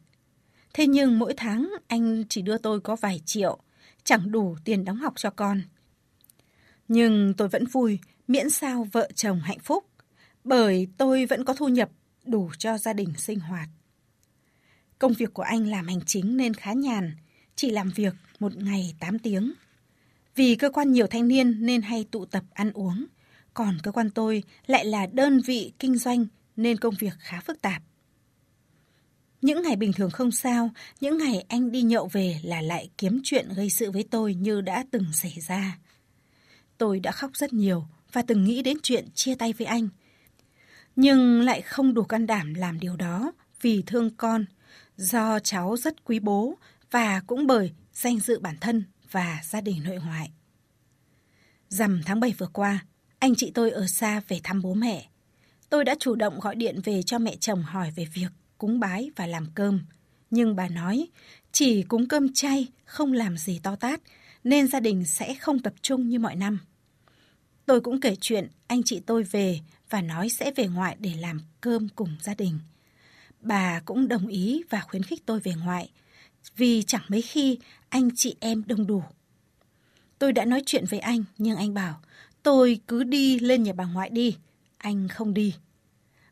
Thế 0.75 0.87
nhưng 0.87 1.19
mỗi 1.19 1.35
tháng 1.37 1.73
anh 1.89 2.25
chỉ 2.29 2.43
đưa 2.43 2.59
tôi 2.59 2.81
có 2.81 2.97
vài 2.97 3.21
triệu, 3.25 3.59
chẳng 4.05 4.33
đủ 4.33 4.57
tiền 4.65 4.85
đóng 4.85 4.97
học 4.97 5.13
cho 5.17 5.31
con. 5.31 5.63
Nhưng 6.89 7.35
tôi 7.35 7.49
vẫn 7.49 7.67
vui, 7.67 7.99
miễn 8.29 8.51
sao 8.51 8.87
vợ 8.93 9.09
chồng 9.15 9.41
hạnh 9.41 9.59
phúc, 9.59 9.85
bởi 10.45 10.89
tôi 10.99 11.27
vẫn 11.27 11.45
có 11.45 11.55
thu 11.55 11.69
nhập 11.69 11.91
đủ 12.27 12.51
cho 12.59 12.79
gia 12.79 12.93
đình 12.93 13.15
sinh 13.19 13.41
hoạt. 13.41 13.69
Công 14.99 15.13
việc 15.13 15.35
của 15.35 15.43
anh 15.43 15.67
làm 15.67 15.87
hành 15.87 16.01
chính 16.07 16.37
nên 16.37 16.55
khá 16.55 16.73
nhàn, 16.73 17.17
chỉ 17.57 17.71
làm 17.71 17.91
việc 17.91 18.15
một 18.39 18.57
ngày 18.57 18.95
8 19.01 19.19
tiếng. 19.19 19.53
Vì 20.41 20.57
cơ 20.57 20.71
quan 20.71 20.93
nhiều 20.93 21.07
thanh 21.07 21.29
niên 21.29 21.67
nên 21.67 21.83
hay 21.83 22.05
tụ 22.11 22.25
tập 22.25 22.43
ăn 22.55 22.73
uống, 22.73 23.07
còn 23.55 23.79
cơ 23.83 23.93
quan 23.93 24.11
tôi 24.11 24.43
lại 24.67 24.85
là 24.85 25.07
đơn 25.07 25.41
vị 25.41 25.73
kinh 25.79 25.97
doanh 25.97 26.27
nên 26.57 26.77
công 26.77 26.95
việc 26.99 27.13
khá 27.19 27.41
phức 27.41 27.63
tạp. 27.63 27.83
Những 29.43 29.63
ngày 29.63 29.77
bình 29.77 29.93
thường 29.93 30.11
không 30.11 30.31
sao, 30.31 30.71
những 31.01 31.19
ngày 31.19 31.45
anh 31.49 31.73
đi 31.73 31.83
nhậu 31.83 32.09
về 32.13 32.41
là 32.45 32.61
lại 32.61 32.91
kiếm 32.99 33.21
chuyện 33.25 33.49
gây 33.57 33.71
sự 33.71 33.91
với 33.91 34.05
tôi 34.11 34.35
như 34.35 34.61
đã 34.61 34.85
từng 34.91 35.05
xảy 35.13 35.37
ra. 35.49 35.79
Tôi 36.79 37.01
đã 37.01 37.13
khóc 37.13 37.31
rất 37.35 37.53
nhiều 37.53 37.85
và 38.13 38.23
từng 38.23 38.45
nghĩ 38.45 38.63
đến 38.63 38.77
chuyện 38.83 39.09
chia 39.15 39.35
tay 39.35 39.53
với 39.53 39.67
anh. 39.67 39.89
Nhưng 40.97 41.41
lại 41.41 41.63
không 41.63 41.95
đủ 41.95 42.03
can 42.03 42.27
đảm 42.27 42.55
làm 42.55 42.81
điều 42.81 42.97
đó 42.97 43.33
vì 43.61 43.83
thương 43.87 44.11
con, 44.17 44.45
do 44.97 45.39
cháu 45.39 45.77
rất 45.77 46.05
quý 46.05 46.19
bố 46.19 46.55
và 46.91 47.21
cũng 47.27 47.47
bởi 47.47 47.73
danh 47.93 48.19
dự 48.21 48.39
bản 48.39 48.57
thân 48.61 48.85
và 49.11 49.41
gia 49.45 49.61
đình 49.61 49.83
nội 49.85 49.99
ngoại. 50.07 50.31
Rằm 51.69 52.01
tháng 52.05 52.21
7 52.21 52.35
vừa 52.39 52.47
qua, 52.47 52.85
anh 53.19 53.35
chị 53.35 53.51
tôi 53.55 53.71
ở 53.71 53.87
xa 53.87 54.21
về 54.29 54.41
thăm 54.45 54.63
bố 54.63 54.75
mẹ. 54.75 55.09
Tôi 55.71 55.85
đã 55.85 55.95
chủ 56.01 56.15
động 56.15 56.41
gọi 56.41 56.55
điện 56.55 56.81
về 56.85 57.03
cho 57.03 57.19
mẹ 57.19 57.37
chồng 57.37 57.63
hỏi 57.63 57.91
về 57.97 58.05
việc 58.15 58.29
cúng 58.59 58.81
bái 58.81 59.11
và 59.17 59.27
làm 59.27 59.47
cơm. 59.55 59.85
Nhưng 60.31 60.57
bà 60.57 60.69
nói, 60.69 61.09
chỉ 61.53 61.83
cúng 61.83 62.09
cơm 62.09 62.33
chay, 62.33 62.67
không 62.85 63.13
làm 63.13 63.39
gì 63.39 63.61
to 63.63 63.77
tát, 63.77 64.01
nên 64.45 64.69
gia 64.69 64.81
đình 64.81 65.05
sẽ 65.05 65.35
không 65.35 65.59
tập 65.59 65.75
trung 65.83 66.09
như 66.09 66.19
mọi 66.19 66.37
năm. 66.37 66.59
Tôi 67.67 67.81
cũng 67.81 68.01
kể 68.01 68.17
chuyện 68.21 68.49
anh 68.67 68.83
chị 68.83 69.01
tôi 69.07 69.23
về 69.23 69.61
và 69.91 70.03
nói 70.03 70.29
sẽ 70.29 70.53
về 70.57 70.67
ngoại 70.67 70.97
để 71.01 71.15
làm 71.21 71.41
cơm 71.61 71.89
cùng 71.89 72.17
gia 72.21 72.35
đình. 72.35 72.59
Bà 73.41 73.81
cũng 73.85 74.09
đồng 74.09 74.27
ý 74.27 74.63
và 74.71 74.81
khuyến 74.81 75.03
khích 75.03 75.27
tôi 75.27 75.41
về 75.41 75.53
ngoại, 75.65 75.91
vì 76.57 76.83
chẳng 76.83 77.03
mấy 77.09 77.23
khi 77.23 77.59
anh 77.89 78.09
chị 78.15 78.37
em 78.41 78.63
đông 78.67 78.87
đủ. 78.87 79.03
Tôi 80.19 80.33
đã 80.33 80.45
nói 80.45 80.63
chuyện 80.67 80.85
với 80.91 80.99
anh, 80.99 81.25
nhưng 81.39 81.57
anh 81.57 81.75
bảo, 81.75 82.01
tôi 82.43 82.81
cứ 82.89 83.05
đi 83.05 83.39
lên 83.39 83.63
nhà 83.63 83.73
bà 83.73 83.85
ngoại 83.85 84.11
đi, 84.11 84.37
anh 84.79 85.09
không 85.09 85.35
đi. 85.35 85.55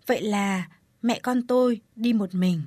Vậy 0.06 0.22
là 0.22 0.68
mẹ 1.02 1.20
con 1.22 1.46
tôi 1.46 1.80
đi 1.96 2.12
một 2.12 2.34
mình. 2.34 2.62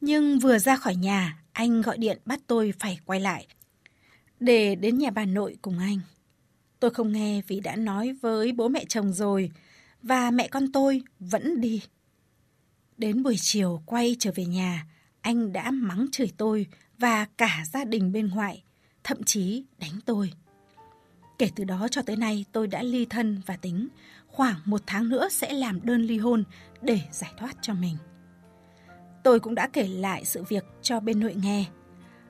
Nhưng 0.00 0.38
vừa 0.38 0.58
ra 0.58 0.76
khỏi 0.76 0.96
nhà, 0.96 1.42
anh 1.52 1.82
gọi 1.82 1.98
điện 1.98 2.18
bắt 2.24 2.40
tôi 2.46 2.74
phải 2.78 2.98
quay 3.04 3.20
lại 3.20 3.46
để 4.40 4.74
đến 4.74 4.98
nhà 4.98 5.10
bà 5.10 5.24
nội 5.24 5.56
cùng 5.62 5.78
anh. 5.78 6.00
Tôi 6.80 6.90
không 6.90 7.12
nghe 7.12 7.42
vì 7.48 7.60
đã 7.60 7.76
nói 7.76 8.12
với 8.12 8.52
bố 8.52 8.68
mẹ 8.68 8.84
chồng 8.88 9.12
rồi 9.12 9.50
và 10.02 10.30
mẹ 10.30 10.48
con 10.48 10.72
tôi 10.72 11.02
vẫn 11.20 11.60
đi. 11.60 11.82
Đến 12.98 13.22
buổi 13.22 13.36
chiều 13.38 13.82
quay 13.86 14.16
trở 14.18 14.30
về 14.34 14.44
nhà, 14.44 14.86
anh 15.24 15.52
đã 15.52 15.70
mắng 15.70 16.06
chửi 16.12 16.32
tôi 16.36 16.66
và 16.98 17.26
cả 17.38 17.64
gia 17.72 17.84
đình 17.84 18.12
bên 18.12 18.28
ngoại, 18.28 18.62
thậm 19.04 19.22
chí 19.22 19.64
đánh 19.78 20.00
tôi. 20.04 20.32
Kể 21.38 21.50
từ 21.56 21.64
đó 21.64 21.88
cho 21.90 22.02
tới 22.02 22.16
nay 22.16 22.44
tôi 22.52 22.66
đã 22.66 22.82
ly 22.82 23.04
thân 23.04 23.42
và 23.46 23.56
tính 23.56 23.88
khoảng 24.26 24.56
một 24.64 24.80
tháng 24.86 25.08
nữa 25.08 25.28
sẽ 25.28 25.52
làm 25.52 25.80
đơn 25.82 26.02
ly 26.02 26.18
hôn 26.18 26.44
để 26.82 27.00
giải 27.12 27.32
thoát 27.38 27.56
cho 27.62 27.74
mình. 27.74 27.96
Tôi 29.22 29.40
cũng 29.40 29.54
đã 29.54 29.68
kể 29.72 29.88
lại 29.88 30.24
sự 30.24 30.42
việc 30.42 30.64
cho 30.82 31.00
bên 31.00 31.20
nội 31.20 31.34
nghe. 31.34 31.64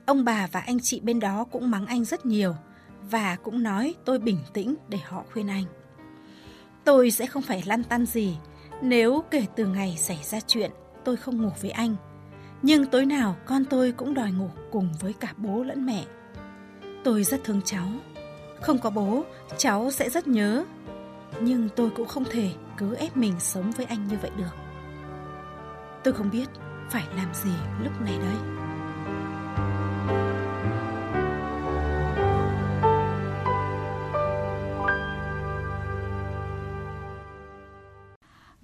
Ông 0.05 0.25
bà 0.25 0.47
và 0.47 0.59
anh 0.59 0.79
chị 0.79 0.99
bên 0.99 1.19
đó 1.19 1.43
cũng 1.43 1.71
mắng 1.71 1.85
anh 1.85 2.05
rất 2.05 2.25
nhiều 2.25 2.55
và 3.01 3.35
cũng 3.35 3.63
nói 3.63 3.95
tôi 4.05 4.19
bình 4.19 4.39
tĩnh 4.53 4.75
để 4.89 4.97
họ 5.05 5.23
khuyên 5.33 5.47
anh. 5.47 5.65
Tôi 6.85 7.11
sẽ 7.11 7.25
không 7.25 7.43
phải 7.43 7.63
lăn 7.65 7.83
tăn 7.83 8.05
gì 8.05 8.37
nếu 8.81 9.23
kể 9.31 9.45
từ 9.55 9.65
ngày 9.65 9.95
xảy 9.97 10.19
ra 10.23 10.39
chuyện 10.47 10.71
tôi 11.05 11.17
không 11.17 11.41
ngủ 11.41 11.51
với 11.61 11.71
anh. 11.71 11.95
Nhưng 12.61 12.85
tối 12.85 13.05
nào 13.05 13.35
con 13.45 13.65
tôi 13.65 13.91
cũng 13.91 14.13
đòi 14.13 14.31
ngủ 14.31 14.49
cùng 14.71 14.93
với 14.99 15.13
cả 15.13 15.33
bố 15.37 15.63
lẫn 15.63 15.85
mẹ. 15.85 16.05
Tôi 17.03 17.23
rất 17.23 17.43
thương 17.43 17.61
cháu. 17.65 17.87
Không 18.61 18.79
có 18.79 18.89
bố, 18.89 19.23
cháu 19.57 19.91
sẽ 19.91 20.09
rất 20.09 20.27
nhớ. 20.27 20.65
Nhưng 21.41 21.69
tôi 21.75 21.89
cũng 21.89 22.07
không 22.07 22.23
thể 22.31 22.51
cứ 22.77 22.95
ép 22.95 23.17
mình 23.17 23.33
sống 23.39 23.71
với 23.71 23.85
anh 23.85 24.07
như 24.07 24.17
vậy 24.21 24.31
được. 24.37 24.55
Tôi 26.03 26.13
không 26.13 26.29
biết 26.31 26.49
phải 26.89 27.03
làm 27.15 27.33
gì 27.33 27.53
lúc 27.83 28.01
này 28.01 28.17
đây. 28.19 28.55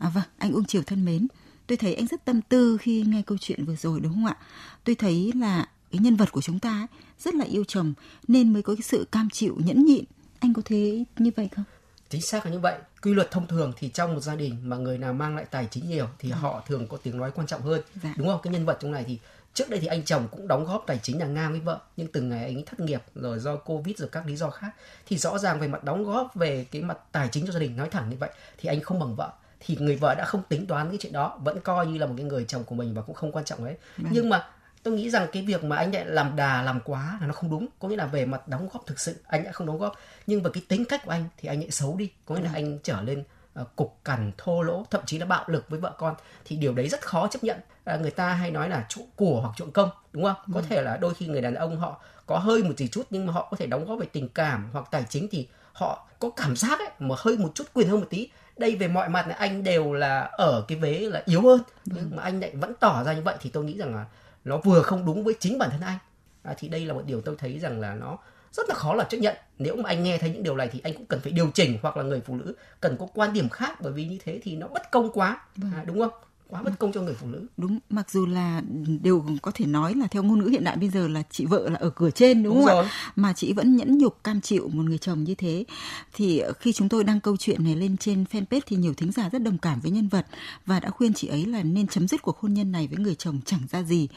à 0.01 0.09
vâng, 0.13 0.23
anh 0.37 0.53
Uông 0.53 0.65
Triều 0.65 0.81
thân 0.81 1.05
mến, 1.05 1.27
tôi 1.71 1.77
thấy 1.77 1.95
anh 1.95 2.07
rất 2.07 2.25
tâm 2.25 2.41
tư 2.41 2.77
khi 2.81 3.03
nghe 3.07 3.21
câu 3.25 3.37
chuyện 3.41 3.65
vừa 3.65 3.75
rồi 3.75 3.99
đúng 3.99 4.13
không 4.13 4.25
ạ? 4.25 4.37
Tôi 4.83 4.95
thấy 4.95 5.31
là 5.35 5.65
cái 5.91 5.99
nhân 6.01 6.15
vật 6.15 6.31
của 6.31 6.41
chúng 6.41 6.59
ta 6.59 6.69
ấy, 6.69 6.87
rất 7.19 7.35
là 7.35 7.45
yêu 7.45 7.63
chồng 7.63 7.93
nên 8.27 8.53
mới 8.53 8.61
có 8.61 8.75
cái 8.75 8.81
sự 8.81 9.07
cam 9.11 9.29
chịu 9.29 9.57
nhẫn 9.65 9.85
nhịn. 9.85 10.05
Anh 10.39 10.53
có 10.53 10.61
thế 10.65 11.03
như 11.17 11.31
vậy 11.35 11.49
không? 11.55 11.65
Chính 12.09 12.21
xác 12.21 12.45
là 12.45 12.51
như 12.51 12.59
vậy. 12.59 12.77
Quy 13.01 13.13
luật 13.13 13.31
thông 13.31 13.47
thường 13.47 13.73
thì 13.77 13.89
trong 13.89 14.13
một 14.13 14.19
gia 14.19 14.35
đình 14.35 14.57
mà 14.63 14.77
người 14.77 14.97
nào 14.97 15.13
mang 15.13 15.35
lại 15.35 15.45
tài 15.51 15.67
chính 15.71 15.89
nhiều 15.89 16.07
thì 16.19 16.31
à. 16.31 16.37
họ 16.37 16.63
thường 16.67 16.87
có 16.87 16.97
tiếng 16.97 17.17
nói 17.17 17.31
quan 17.35 17.47
trọng 17.47 17.61
hơn. 17.61 17.81
Dạ. 18.03 18.13
Đúng 18.17 18.27
không? 18.27 18.39
Cái 18.43 18.53
nhân 18.53 18.65
vật 18.65 18.77
trong 18.81 18.91
này 18.91 19.03
thì 19.07 19.19
trước 19.53 19.69
đây 19.69 19.79
thì 19.79 19.87
anh 19.87 20.05
chồng 20.05 20.27
cũng 20.31 20.47
đóng 20.47 20.65
góp 20.65 20.83
tài 20.87 20.99
chính 21.03 21.19
là 21.19 21.25
ngang 21.25 21.51
với 21.51 21.59
vợ 21.59 21.79
nhưng 21.97 22.07
từng 22.07 22.29
ngày 22.29 22.43
anh 22.43 22.55
ấy 22.55 22.63
thất 22.65 22.79
nghiệp 22.79 23.01
rồi 23.15 23.39
do 23.39 23.55
covid 23.55 23.97
rồi 23.97 24.09
các 24.09 24.27
lý 24.27 24.35
do 24.35 24.49
khác 24.49 24.71
thì 25.05 25.17
rõ 25.17 25.37
ràng 25.37 25.59
về 25.59 25.67
mặt 25.67 25.83
đóng 25.83 26.03
góp 26.03 26.35
về 26.35 26.65
cái 26.71 26.81
mặt 26.81 26.97
tài 27.11 27.27
chính 27.31 27.45
cho 27.45 27.53
gia 27.53 27.59
đình 27.59 27.77
nói 27.77 27.89
thẳng 27.89 28.09
như 28.09 28.17
vậy 28.19 28.29
thì 28.57 28.69
anh 28.69 28.81
không 28.81 28.99
bằng 28.99 29.15
vợ 29.15 29.31
thì 29.65 29.77
người 29.79 29.95
vợ 29.95 30.15
đã 30.15 30.25
không 30.25 30.41
tính 30.49 30.67
toán 30.67 30.89
cái 30.89 30.97
chuyện 31.01 31.13
đó 31.13 31.39
vẫn 31.43 31.59
coi 31.59 31.87
như 31.87 31.97
là 31.97 32.05
một 32.05 32.13
cái 32.17 32.25
người 32.25 32.45
chồng 32.47 32.63
của 32.63 32.75
mình 32.75 32.93
và 32.93 33.01
cũng 33.01 33.15
không 33.15 33.31
quan 33.31 33.45
trọng 33.45 33.63
ấy. 33.63 33.75
Vâng. 33.97 34.11
nhưng 34.13 34.29
mà 34.29 34.47
tôi 34.83 34.93
nghĩ 34.93 35.09
rằng 35.09 35.27
cái 35.31 35.43
việc 35.43 35.63
mà 35.63 35.75
anh 35.75 35.93
lại 35.93 36.05
làm 36.05 36.35
đà 36.35 36.61
làm 36.61 36.79
quá 36.85 37.17
là 37.21 37.27
nó 37.27 37.33
không 37.33 37.49
đúng. 37.49 37.67
Có 37.79 37.87
nghĩa 37.87 37.95
là 37.95 38.05
về 38.05 38.25
mặt 38.25 38.47
đóng 38.47 38.69
góp 38.73 38.85
thực 38.85 38.99
sự 38.99 39.15
anh 39.27 39.43
đã 39.43 39.51
không 39.51 39.67
đóng 39.67 39.77
góp. 39.77 39.95
Nhưng 40.27 40.43
về 40.43 40.51
cái 40.53 40.63
tính 40.67 40.85
cách 40.85 41.01
của 41.05 41.11
anh 41.11 41.25
thì 41.37 41.49
anh 41.49 41.59
lại 41.59 41.71
xấu 41.71 41.95
đi. 41.97 42.11
Có 42.25 42.35
nghĩa 42.35 42.41
là 42.41 42.49
vâng. 42.49 42.63
anh 42.63 42.79
trở 42.83 43.01
lên 43.01 43.23
uh, 43.61 43.75
cục 43.75 43.97
cằn 44.03 44.31
thô 44.37 44.61
lỗ 44.61 44.85
thậm 44.89 45.01
chí 45.05 45.17
là 45.17 45.25
bạo 45.25 45.43
lực 45.47 45.69
với 45.69 45.79
vợ 45.79 45.95
con. 45.97 46.15
Thì 46.45 46.55
điều 46.55 46.73
đấy 46.73 46.89
rất 46.89 47.01
khó 47.01 47.27
chấp 47.27 47.43
nhận. 47.43 47.59
Uh, 47.95 48.01
người 48.01 48.11
ta 48.11 48.33
hay 48.33 48.51
nói 48.51 48.69
là 48.69 48.85
trộm 48.89 49.05
của 49.15 49.41
hoặc 49.41 49.53
trộm 49.57 49.71
công 49.71 49.89
đúng 50.13 50.23
không? 50.23 50.35
Có 50.53 50.59
ừ. 50.59 50.65
thể 50.69 50.81
là 50.81 50.97
đôi 50.97 51.13
khi 51.13 51.27
người 51.27 51.41
đàn 51.41 51.55
ông 51.55 51.79
họ 51.79 52.01
có 52.25 52.37
hơi 52.37 52.63
một 52.63 52.73
gì 52.77 52.87
chút 52.87 53.07
nhưng 53.09 53.25
mà 53.25 53.33
họ 53.33 53.47
có 53.51 53.57
thể 53.57 53.65
đóng 53.65 53.85
góp 53.85 53.99
về 53.99 54.07
tình 54.11 54.29
cảm 54.29 54.69
hoặc 54.73 54.85
tài 54.91 55.05
chính 55.09 55.27
thì 55.31 55.47
họ 55.73 56.07
có 56.19 56.29
cảm 56.29 56.55
giác 56.55 56.79
ấy 56.79 56.89
mà 56.99 57.15
hơi 57.17 57.37
một 57.37 57.51
chút 57.55 57.63
quyền 57.73 57.89
hơn 57.89 57.99
một 57.99 58.07
tí 58.09 58.29
đây 58.57 58.75
về 58.75 58.87
mọi 58.87 59.09
mặt 59.09 59.27
là 59.27 59.35
anh 59.35 59.63
đều 59.63 59.93
là 59.93 60.21
ở 60.21 60.65
cái 60.67 60.77
vế 60.77 60.99
là 60.99 61.23
yếu 61.25 61.41
hơn. 61.41 61.61
Nhưng 61.85 62.15
mà 62.15 62.23
anh 62.23 62.39
lại 62.39 62.51
vẫn 62.55 62.73
tỏ 62.79 63.03
ra 63.03 63.13
như 63.13 63.21
vậy 63.21 63.35
thì 63.41 63.49
tôi 63.49 63.63
nghĩ 63.63 63.77
rằng 63.77 63.95
là 63.95 64.05
nó 64.45 64.57
vừa 64.57 64.81
không 64.81 65.05
đúng 65.05 65.23
với 65.23 65.33
chính 65.39 65.57
bản 65.57 65.69
thân 65.69 65.81
anh. 65.81 65.97
À, 66.43 66.53
thì 66.57 66.67
đây 66.67 66.85
là 66.85 66.93
một 66.93 67.03
điều 67.05 67.21
tôi 67.21 67.35
thấy 67.37 67.59
rằng 67.59 67.79
là 67.79 67.95
nó 67.95 68.17
rất 68.53 68.69
là 68.69 68.75
khó 68.75 68.93
là 68.93 69.03
chấp 69.03 69.17
nhận. 69.17 69.35
Nếu 69.59 69.75
mà 69.75 69.89
anh 69.89 70.03
nghe 70.03 70.17
thấy 70.17 70.29
những 70.29 70.43
điều 70.43 70.55
này 70.55 70.69
thì 70.71 70.81
anh 70.83 70.93
cũng 70.93 71.05
cần 71.05 71.19
phải 71.19 71.31
điều 71.31 71.51
chỉnh 71.53 71.77
hoặc 71.81 71.97
là 71.97 72.03
người 72.03 72.21
phụ 72.21 72.35
nữ 72.35 72.53
cần 72.81 72.97
có 72.99 73.07
quan 73.13 73.33
điểm 73.33 73.49
khác 73.49 73.81
bởi 73.81 73.93
vì 73.93 74.05
như 74.05 74.17
thế 74.23 74.39
thì 74.43 74.55
nó 74.55 74.67
bất 74.67 74.91
công 74.91 75.11
quá. 75.11 75.41
Vâng. 75.55 75.71
à, 75.75 75.83
đúng 75.83 75.99
không 75.99 76.11
quá 76.51 76.61
bất 76.63 76.79
công 76.79 76.91
cho 76.91 77.01
người 77.01 77.13
phụ 77.13 77.27
nữ. 77.27 77.47
Đúng 77.57 77.79
mặc 77.89 78.11
dù 78.11 78.25
là 78.25 78.61
đều 79.01 79.25
có 79.41 79.51
thể 79.55 79.65
nói 79.65 79.95
là 79.95 80.07
theo 80.07 80.23
ngôn 80.23 80.39
ngữ 80.39 80.47
hiện 80.47 80.63
đại 80.63 80.77
bây 80.77 80.89
giờ 80.89 81.07
là 81.07 81.23
chị 81.31 81.45
vợ 81.45 81.69
là 81.69 81.79
ở 81.79 81.89
cửa 81.89 82.09
trên 82.09 82.43
đúng, 82.43 82.53
đúng 82.53 82.65
không 82.65 82.75
rồi. 82.75 82.85
ạ 82.85 82.91
mà 83.15 83.33
chị 83.33 83.53
vẫn 83.53 83.75
nhẫn 83.75 83.97
nhục 83.97 84.23
cam 84.23 84.41
chịu 84.41 84.69
một 84.73 84.83
người 84.83 84.97
chồng 84.97 85.23
như 85.23 85.35
thế. 85.35 85.65
Thì 86.13 86.41
khi 86.59 86.73
chúng 86.73 86.89
tôi 86.89 87.03
đăng 87.03 87.21
câu 87.21 87.37
chuyện 87.37 87.63
này 87.63 87.75
lên 87.75 87.97
trên 87.97 88.25
fanpage 88.31 88.61
thì 88.65 88.75
nhiều 88.75 88.93
thính 88.93 89.11
giả 89.11 89.29
rất 89.29 89.43
đồng 89.43 89.57
cảm 89.57 89.79
với 89.79 89.91
nhân 89.91 90.07
vật 90.07 90.25
và 90.65 90.79
đã 90.79 90.89
khuyên 90.89 91.13
chị 91.13 91.27
ấy 91.27 91.45
là 91.45 91.63
nên 91.63 91.87
chấm 91.87 92.07
dứt 92.07 92.21
cuộc 92.21 92.37
hôn 92.39 92.53
nhân 92.53 92.71
này 92.71 92.87
với 92.87 92.97
người 92.97 93.15
chồng 93.15 93.39
chẳng 93.45 93.61
ra 93.71 93.83
gì. 93.83 94.07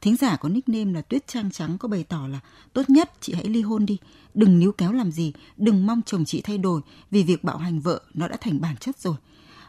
Thính 0.00 0.16
giả 0.16 0.36
có 0.36 0.48
nickname 0.48 0.92
là 0.92 1.02
tuyết 1.02 1.26
trang 1.26 1.50
trắng 1.50 1.78
có 1.78 1.88
bày 1.88 2.04
tỏ 2.08 2.26
là 2.28 2.40
tốt 2.72 2.90
nhất 2.90 3.12
chị 3.20 3.34
hãy 3.34 3.44
ly 3.44 3.62
hôn 3.62 3.86
đi 3.86 3.98
đừng 4.34 4.58
níu 4.58 4.72
kéo 4.72 4.92
làm 4.92 5.12
gì 5.12 5.32
đừng 5.56 5.86
mong 5.86 6.00
chồng 6.06 6.24
chị 6.24 6.40
thay 6.40 6.58
đổi 6.58 6.80
vì 7.10 7.22
việc 7.22 7.44
bạo 7.44 7.58
hành 7.58 7.80
vợ 7.80 8.00
nó 8.14 8.28
đã 8.28 8.36
thành 8.40 8.60
bản 8.60 8.76
chất 8.76 8.98
rồi 8.98 9.14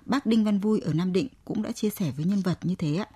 bác 0.06 0.26
Đinh 0.26 0.46
Văn 0.46 0.58
Vui 0.64 0.82
ở 0.86 0.92
Nam 1.00 1.14
Định 1.14 1.30
cũng 1.46 1.64
đã 1.64 1.72
chia 1.72 1.90
sẻ 1.90 2.06
với 2.18 2.26
nhân 2.30 2.42
vật 2.46 2.58
như 2.62 2.76
thế 2.80 2.90
ạ. 3.06 3.08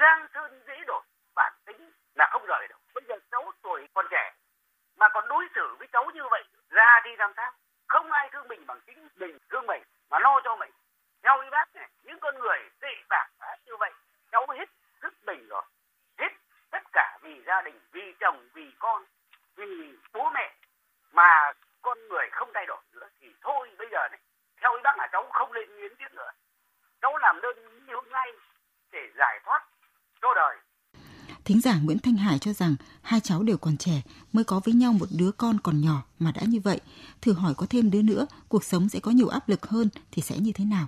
Giang 0.00 0.26
sơn 0.34 0.50
dễ 0.66 0.76
đổi, 0.86 1.02
bản 1.34 1.52
tính 1.66 1.90
là 2.14 2.28
không 2.32 2.46
rời 2.46 2.68
đâu. 2.68 2.78
Bây 2.94 3.04
giờ 3.08 3.14
cháu 3.30 3.52
tuổi 3.62 3.88
còn 3.94 4.06
trẻ 4.10 4.34
mà 4.96 5.08
còn 5.14 5.24
đối 5.28 5.44
xử 5.54 5.76
với 5.78 5.88
cháu 5.92 6.10
như 6.14 6.22
vậy, 6.30 6.44
ra 6.68 7.00
đi 7.04 7.10
làm 7.18 7.32
sao? 7.36 7.52
Không 7.88 8.12
ai 8.12 8.28
thương 8.32 8.48
mình 8.48 8.66
bằng 8.66 8.80
chính 8.86 9.08
mình 9.16 9.38
thương 9.50 9.66
mình 9.66 9.82
mà 10.10 10.18
lo 10.18 10.40
cho 10.44 10.56
mình. 10.56 10.70
Theo 11.22 11.40
ý 11.42 11.48
bác 11.50 11.74
này, 11.74 11.88
những 12.04 12.18
con 12.20 12.34
người 12.38 12.58
tệ 12.80 12.94
bạc 13.08 13.28
như 13.66 13.72
vậy, 13.78 13.92
cháu 14.32 14.46
hết 14.58 14.68
sức 15.02 15.14
mình 15.26 15.48
rồi. 15.48 15.62
Hết 16.18 16.32
tất 16.70 16.82
cả 16.92 17.18
vì 17.22 17.42
gia 17.46 17.62
đình, 17.62 17.80
vì 17.92 18.14
chồng, 18.20 18.48
vì 18.54 18.72
con, 18.78 19.04
vì 19.56 19.98
bố 20.12 20.30
mẹ 20.30 20.54
mà 21.12 21.52
con 21.82 21.98
người 22.08 22.28
không 22.32 22.50
thay 22.54 22.66
đổi 22.66 22.80
nữa 22.92 23.08
thì 23.20 23.34
thôi 23.40 23.70
bây 23.78 23.88
giờ 23.92 24.08
này 24.10 24.20
theo 24.60 24.74
ý 24.74 24.80
bác 24.84 24.98
là 24.98 25.08
cháu 25.12 25.26
không 25.32 25.52
lên 25.52 25.76
nghiến 25.76 25.96
tiếp 25.96 26.08
nữa 26.12 26.30
cháu 27.00 27.16
làm 27.16 27.40
đơn 27.40 27.56
ly 27.58 27.92
hôn 27.92 28.04
ngay 28.10 28.32
để 28.92 29.00
giải 29.18 29.40
thoát 29.44 29.62
cho 30.22 30.34
đời 30.34 30.56
Thính 31.44 31.60
giả 31.60 31.78
Nguyễn 31.78 31.98
Thanh 31.98 32.16
Hải 32.16 32.38
cho 32.38 32.52
rằng 32.52 32.76
hai 33.02 33.20
cháu 33.20 33.42
đều 33.42 33.56
còn 33.56 33.76
trẻ 33.76 34.02
mới 34.32 34.44
có 34.44 34.60
với 34.64 34.74
nhau 34.74 34.92
một 34.92 35.08
đứa 35.10 35.32
con 35.32 35.60
còn 35.60 35.80
nhỏ 35.80 36.02
mà 36.18 36.32
đã 36.32 36.42
như 36.42 36.60
vậy. 36.60 36.80
Thử 37.22 37.32
hỏi 37.32 37.54
có 37.54 37.66
thêm 37.70 37.90
đứa 37.90 38.02
nữa, 38.02 38.26
cuộc 38.48 38.64
sống 38.64 38.88
sẽ 38.88 39.00
có 39.00 39.10
nhiều 39.10 39.28
áp 39.28 39.48
lực 39.48 39.66
hơn 39.66 39.88
thì 40.12 40.22
sẽ 40.22 40.38
như 40.38 40.52
thế 40.52 40.64
nào? 40.64 40.86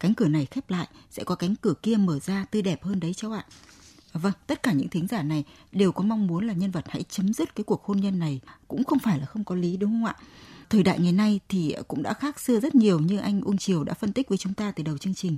Cánh 0.00 0.14
cửa 0.14 0.28
này 0.28 0.46
khép 0.46 0.70
lại, 0.70 0.88
sẽ 1.10 1.24
có 1.24 1.34
cánh 1.34 1.54
cửa 1.56 1.74
kia 1.82 1.96
mở 1.96 2.18
ra 2.18 2.44
tươi 2.50 2.62
đẹp 2.62 2.84
hơn 2.84 3.00
đấy 3.00 3.14
cháu 3.14 3.32
ạ. 3.32 3.44
Vâng, 4.12 4.32
tất 4.46 4.62
cả 4.62 4.72
những 4.72 4.88
thính 4.88 5.06
giả 5.06 5.22
này 5.22 5.44
đều 5.72 5.92
có 5.92 6.02
mong 6.04 6.26
muốn 6.26 6.46
là 6.46 6.52
nhân 6.52 6.70
vật 6.70 6.84
hãy 6.88 7.04
chấm 7.10 7.32
dứt 7.32 7.54
cái 7.54 7.64
cuộc 7.64 7.84
hôn 7.84 8.00
nhân 8.00 8.18
này 8.18 8.40
cũng 8.68 8.84
không 8.84 8.98
phải 8.98 9.18
là 9.18 9.26
không 9.26 9.44
có 9.44 9.54
lý 9.54 9.76
đúng 9.76 9.90
không 9.90 10.04
ạ? 10.04 10.16
thời 10.70 10.82
đại 10.82 10.98
ngày 10.98 11.12
nay 11.12 11.40
thì 11.48 11.74
cũng 11.88 12.02
đã 12.02 12.14
khác 12.14 12.40
xưa 12.40 12.60
rất 12.60 12.74
nhiều 12.74 13.00
như 13.00 13.18
anh 13.18 13.40
Uông 13.40 13.58
Triều 13.58 13.84
đã 13.84 13.94
phân 13.94 14.12
tích 14.12 14.28
với 14.28 14.38
chúng 14.38 14.54
ta 14.54 14.72
từ 14.72 14.82
đầu 14.82 14.98
chương 14.98 15.14
trình. 15.14 15.36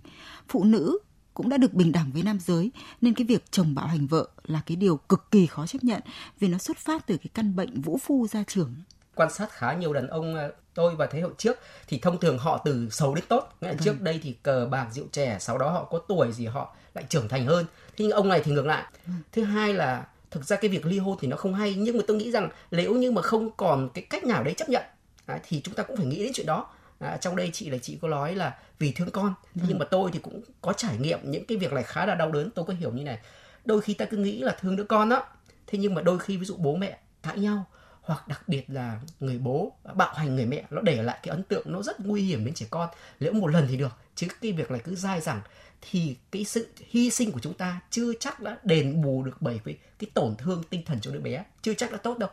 Phụ 0.49 0.65
nữ 0.65 0.99
cũng 1.35 1.49
đã 1.49 1.57
được 1.57 1.75
bình 1.75 1.93
đẳng 1.93 2.11
với 2.13 2.23
nam 2.23 2.39
giới 2.41 2.71
nên 3.01 3.15
cái 3.15 3.25
việc 3.25 3.45
chồng 3.51 3.75
bạo 3.75 3.87
hành 3.87 4.07
vợ 4.07 4.29
là 4.45 4.61
cái 4.67 4.77
điều 4.77 4.97
cực 4.97 5.31
kỳ 5.31 5.47
khó 5.47 5.67
chấp 5.67 5.85
nhận 5.85 6.01
vì 6.41 6.49
nó 6.49 6.59
xuất 6.59 6.79
phát 6.79 7.07
từ 7.07 7.17
cái 7.17 7.31
căn 7.35 7.57
bệnh 7.57 7.81
vũ 7.81 7.99
phu 8.03 8.27
gia 8.27 8.43
trưởng. 8.43 8.75
Quan 9.15 9.33
sát 9.33 9.51
khá 9.51 9.73
nhiều 9.73 9.93
đàn 9.93 10.07
ông 10.07 10.35
ờ, 10.35 10.53
tôi 10.75 10.97
và 10.97 11.07
thế 11.07 11.21
hệ 11.21 11.29
trước 11.39 11.59
thì 11.89 11.99
thông 11.99 12.21
thường 12.21 12.39
họ 12.39 12.63
từ 12.65 12.89
xấu 12.91 13.15
đến 13.15 13.25
tốt. 13.29 13.49
Nghĩa 13.61 13.69
là 13.69 13.75
trước 13.85 14.01
đây 14.01 14.21
thì 14.23 14.33
cờ 14.43 14.69
bạc 14.71 14.89
rượu 14.93 15.07
chè 15.13 15.37
sau 15.41 15.59
đó 15.59 15.71
họ 15.71 15.85
có 15.85 15.99
tuổi 15.99 16.33
gì 16.33 16.47
họ 16.47 16.77
lại 16.95 17.05
trưởng 17.09 17.29
thành 17.29 17.47
hơn. 17.47 17.67
Thế 17.97 18.05
nhưng 18.05 18.11
ông 18.11 18.29
này 18.29 18.41
thì 18.45 18.53
ngược 18.53 18.67
lại. 18.67 18.85
Thứ 19.33 19.45
hai 19.45 19.75
là 19.75 20.07
thực 20.31 20.45
ra 20.45 20.57
cái 20.57 20.71
việc 20.71 20.87
ly 20.87 20.99
hôn 20.99 21.17
thì 21.21 21.29
nó 21.29 21.37
không 21.37 21.55
hay 21.55 21.75
nhưng 21.75 21.97
mà 21.97 22.05
tôi 22.07 22.17
nghĩ 22.17 22.31
rằng 22.31 22.49
nếu 22.71 22.95
như 22.95 23.13
mà 23.13 23.23
không 23.23 23.51
còn 23.57 23.89
cái 23.95 24.07
cách 24.11 24.25
nào 24.25 24.45
đấy 24.45 24.55
chấp 24.57 24.69
nhận 24.69 24.83
à, 25.27 25.39
thì 25.49 25.61
chúng 25.65 25.75
ta 25.75 25.83
cũng 25.83 25.97
phải 25.97 26.07
nghĩ 26.07 26.19
đến 26.25 26.33
chuyện 26.35 26.47
đó 26.47 26.67
à, 27.03 27.17
trong 27.17 27.37
đây 27.37 27.51
chị 27.53 27.71
là 27.71 27.79
chị 27.79 27.99
có 28.03 28.09
nói 28.09 28.35
là 28.35 28.59
vì 28.79 28.93
thương 28.93 29.11
con. 29.11 29.35
Ừ. 29.55 29.63
nhưng 29.69 29.79
mà 29.79 29.85
tôi 29.85 30.11
thì 30.13 30.19
cũng 30.19 30.43
có 30.61 30.73
trải 30.73 30.97
nghiệm 30.99 31.19
những 31.23 31.45
cái 31.47 31.59
việc 31.59 31.73
này 31.73 31.83
khá 31.83 32.07
là 32.07 32.15
đau 32.15 32.31
đớn. 32.33 32.51
Tôi 32.55 32.65
có 32.65 32.75
hiểu 32.75 32.93
như 32.93 33.05
này 33.05 33.19
đôi 33.65 33.81
khi 33.81 33.95
ta 33.95 34.05
cứ 34.05 34.17
nghĩ 34.17 34.39
là 34.39 34.57
thương 34.61 34.77
đứa 34.77 34.85
con 34.85 35.09
đó 35.09 35.27
thế 35.67 35.79
nhưng 35.79 35.95
mà 35.95 36.03
đôi 36.03 36.19
khi 36.19 36.37
ví 36.37 36.45
dụ 36.45 36.57
bố 36.57 36.77
mẹ 36.77 36.99
cãi 37.23 37.39
nhau 37.39 37.65
hoặc 38.03 38.29
đặc 38.29 38.49
biệt 38.49 38.65
là 38.69 39.01
người 39.21 39.39
bố 39.39 39.73
bạo 39.95 40.15
hành 40.15 40.37
người 40.37 40.47
mẹ 40.47 40.65
nó 40.71 40.83
để 40.83 41.03
lại 41.03 41.19
cái 41.23 41.31
ấn 41.31 41.43
tượng 41.43 41.73
nó 41.73 41.83
rất 41.83 42.01
nguy 42.01 42.23
hiểm 42.23 42.45
đến 42.45 42.55
trẻ 42.55 42.67
con. 42.71 42.89
Nếu 43.21 43.33
một 43.33 43.47
lần 43.47 43.67
thì 43.69 43.77
được 43.77 43.93
chứ 44.15 44.27
cái 44.41 44.53
việc 44.53 44.71
này 44.71 44.81
cứ 44.85 44.95
dai 44.95 45.21
dẳng 45.21 45.41
thì 45.91 46.17
cái 46.31 46.45
sự 46.45 46.69
hy 46.91 47.11
sinh 47.11 47.33
của 47.33 47.41
chúng 47.41 47.55
ta 47.55 47.81
chưa 47.91 48.13
chắc 48.21 48.41
đã 48.41 48.59
đền 48.65 49.03
bù 49.03 49.23
được 49.23 49.37
bởi 49.41 49.61
cái, 49.65 49.79
cái 49.99 50.11
tổn 50.15 50.35
thương 50.37 50.63
tinh 50.71 50.83
thần 50.87 51.01
cho 51.01 51.11
đứa 51.11 51.21
bé. 51.21 51.45
Chưa 51.63 51.75
chắc 51.75 51.93
đã 51.93 51.99
tốt 51.99 52.19
đâu 52.19 52.31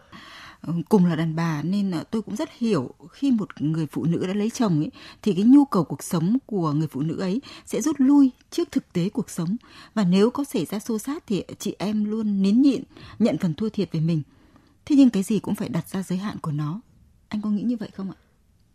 Ờ, 0.62 0.74
cùng 0.90 1.06
là 1.06 1.16
đàn 1.16 1.36
bà 1.36 1.62
nên 1.64 1.92
tôi 2.12 2.22
cũng 2.22 2.36
rất 2.36 2.50
hiểu 2.58 2.94
khi 3.12 3.32
một 3.32 3.62
người 3.62 3.88
phụ 3.92 4.04
nữ 4.04 4.28
đã 4.28 4.34
lấy 4.34 4.50
chồng 4.50 4.80
ấy, 4.80 4.92
thì 5.22 5.34
cái 5.34 5.44
nhu 5.44 5.66
cầu 5.66 5.84
cuộc 5.84 6.04
sống 6.04 6.38
của 6.46 6.72
người 6.72 6.88
phụ 6.88 7.02
nữ 7.02 7.20
ấy 7.20 7.42
sẽ 7.66 7.82
rút 7.82 7.96
lui 8.00 8.32
trước 8.52 8.72
thực 8.72 8.94
tế 8.94 9.10
cuộc 9.10 9.30
sống. 9.30 9.56
Và 9.94 10.04
nếu 10.04 10.30
có 10.30 10.44
xảy 10.44 10.66
ra 10.66 10.80
xô 10.80 11.00
xát 11.00 11.28
thì 11.28 11.44
chị 11.60 11.76
em 11.80 12.06
luôn 12.06 12.42
nín 12.42 12.62
nhịn, 12.62 12.84
nhận 13.20 13.38
phần 13.38 13.54
thua 13.54 13.70
thiệt 13.70 13.92
về 13.92 14.00
mình. 14.00 14.22
Thế 14.86 14.96
nhưng 14.96 15.10
cái 15.10 15.24
gì 15.24 15.40
cũng 15.40 15.56
phải 15.56 15.70
đặt 15.70 15.90
ra 15.90 16.04
giới 16.04 16.18
hạn 16.18 16.38
của 16.42 16.52
nó. 16.52 16.82
Anh 17.28 17.42
có 17.42 17.50
nghĩ 17.50 17.62
như 17.62 17.78
vậy 17.78 17.90
không 17.94 18.12
ạ? 18.12 18.18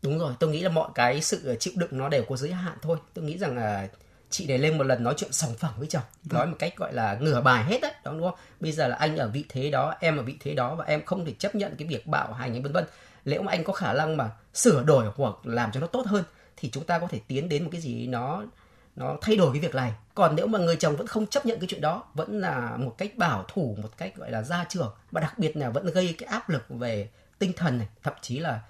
Đúng 0.02 0.18
rồi, 0.18 0.34
tôi 0.40 0.50
nghĩ 0.50 0.60
là 0.60 0.68
mọi 0.68 0.90
cái 0.94 1.22
sự 1.22 1.56
chịu 1.60 1.72
đựng 1.76 1.98
nó 1.98 2.08
đều 2.08 2.24
có 2.28 2.36
giới 2.36 2.52
hạn 2.52 2.78
thôi. 2.82 2.98
Tôi 3.14 3.24
nghĩ 3.24 3.38
rằng 3.38 3.56
là 3.56 3.88
chị 4.30 4.46
để 4.46 4.58
lên 4.58 4.78
một 4.78 4.84
lần 4.84 5.02
nói 5.02 5.14
chuyện 5.16 5.32
sòng 5.32 5.54
phẳng 5.54 5.72
với 5.78 5.86
chồng. 5.86 6.02
Vâng. 6.22 6.38
nói 6.38 6.46
một 6.46 6.56
cách 6.58 6.76
gọi 6.76 6.92
là 6.92 7.18
ngửa 7.20 7.40
bài 7.40 7.64
hết 7.64 7.78
đấy 7.82 7.92
đó 8.04 8.12
đúng 8.12 8.22
không? 8.22 8.38
Bây 8.60 8.72
giờ 8.72 8.88
là 8.88 8.96
anh 8.96 9.16
ở 9.16 9.28
vị 9.28 9.44
thế 9.48 9.70
đó 9.70 9.94
em 10.00 10.16
ở 10.16 10.22
vị 10.22 10.36
thế 10.40 10.54
đó 10.54 10.74
và 10.74 10.84
em 10.84 11.04
không 11.04 11.24
thể 11.24 11.32
chấp 11.38 11.54
nhận 11.54 11.74
cái 11.78 11.88
việc 11.88 12.06
bạo 12.06 12.32
hành 12.32 12.62
vân 12.62 12.72
vân. 12.72 12.84
Nếu 13.24 13.42
mà 13.42 13.52
anh 13.52 13.64
có 13.64 13.72
khả 13.72 13.92
năng 13.92 14.16
mà 14.16 14.30
sửa 14.54 14.82
đổi 14.82 15.06
hoặc 15.16 15.34
làm 15.44 15.72
cho 15.72 15.80
nó 15.80 15.86
tốt 15.86 16.06
hơn 16.06 16.24
thì 16.56 16.70
chúng 16.70 16.84
ta 16.84 16.98
có 16.98 17.06
thể 17.06 17.20
tiến 17.28 17.48
đến 17.48 17.64
một 17.64 17.70
cái 17.72 17.80
gì 17.80 18.06
nó 18.06 18.42
nó 18.96 19.16
thay 19.20 19.36
đổi 19.36 19.52
cái 19.52 19.60
việc 19.60 19.74
này. 19.74 19.92
Còn 20.14 20.36
nếu 20.36 20.46
mà 20.46 20.58
người 20.58 20.76
chồng 20.76 20.96
vẫn 20.96 21.06
không 21.06 21.26
chấp 21.26 21.46
nhận 21.46 21.58
cái 21.60 21.66
chuyện 21.70 21.80
đó 21.80 22.04
vẫn 22.14 22.40
là 22.40 22.76
một 22.76 22.94
cách 22.98 23.16
bảo 23.16 23.44
thủ 23.48 23.76
một 23.82 23.88
cách 23.98 24.16
gọi 24.16 24.30
là 24.30 24.42
gia 24.42 24.64
trưởng 24.64 24.94
và 25.10 25.20
đặc 25.20 25.38
biệt 25.38 25.56
là 25.56 25.70
vẫn 25.70 25.86
gây 25.86 26.14
cái 26.18 26.28
áp 26.28 26.50
lực 26.50 26.64
về 26.68 27.08
tinh 27.38 27.52
thần 27.56 27.78
này 27.78 27.88
thậm 28.02 28.14
chí 28.20 28.38
là 28.38 28.60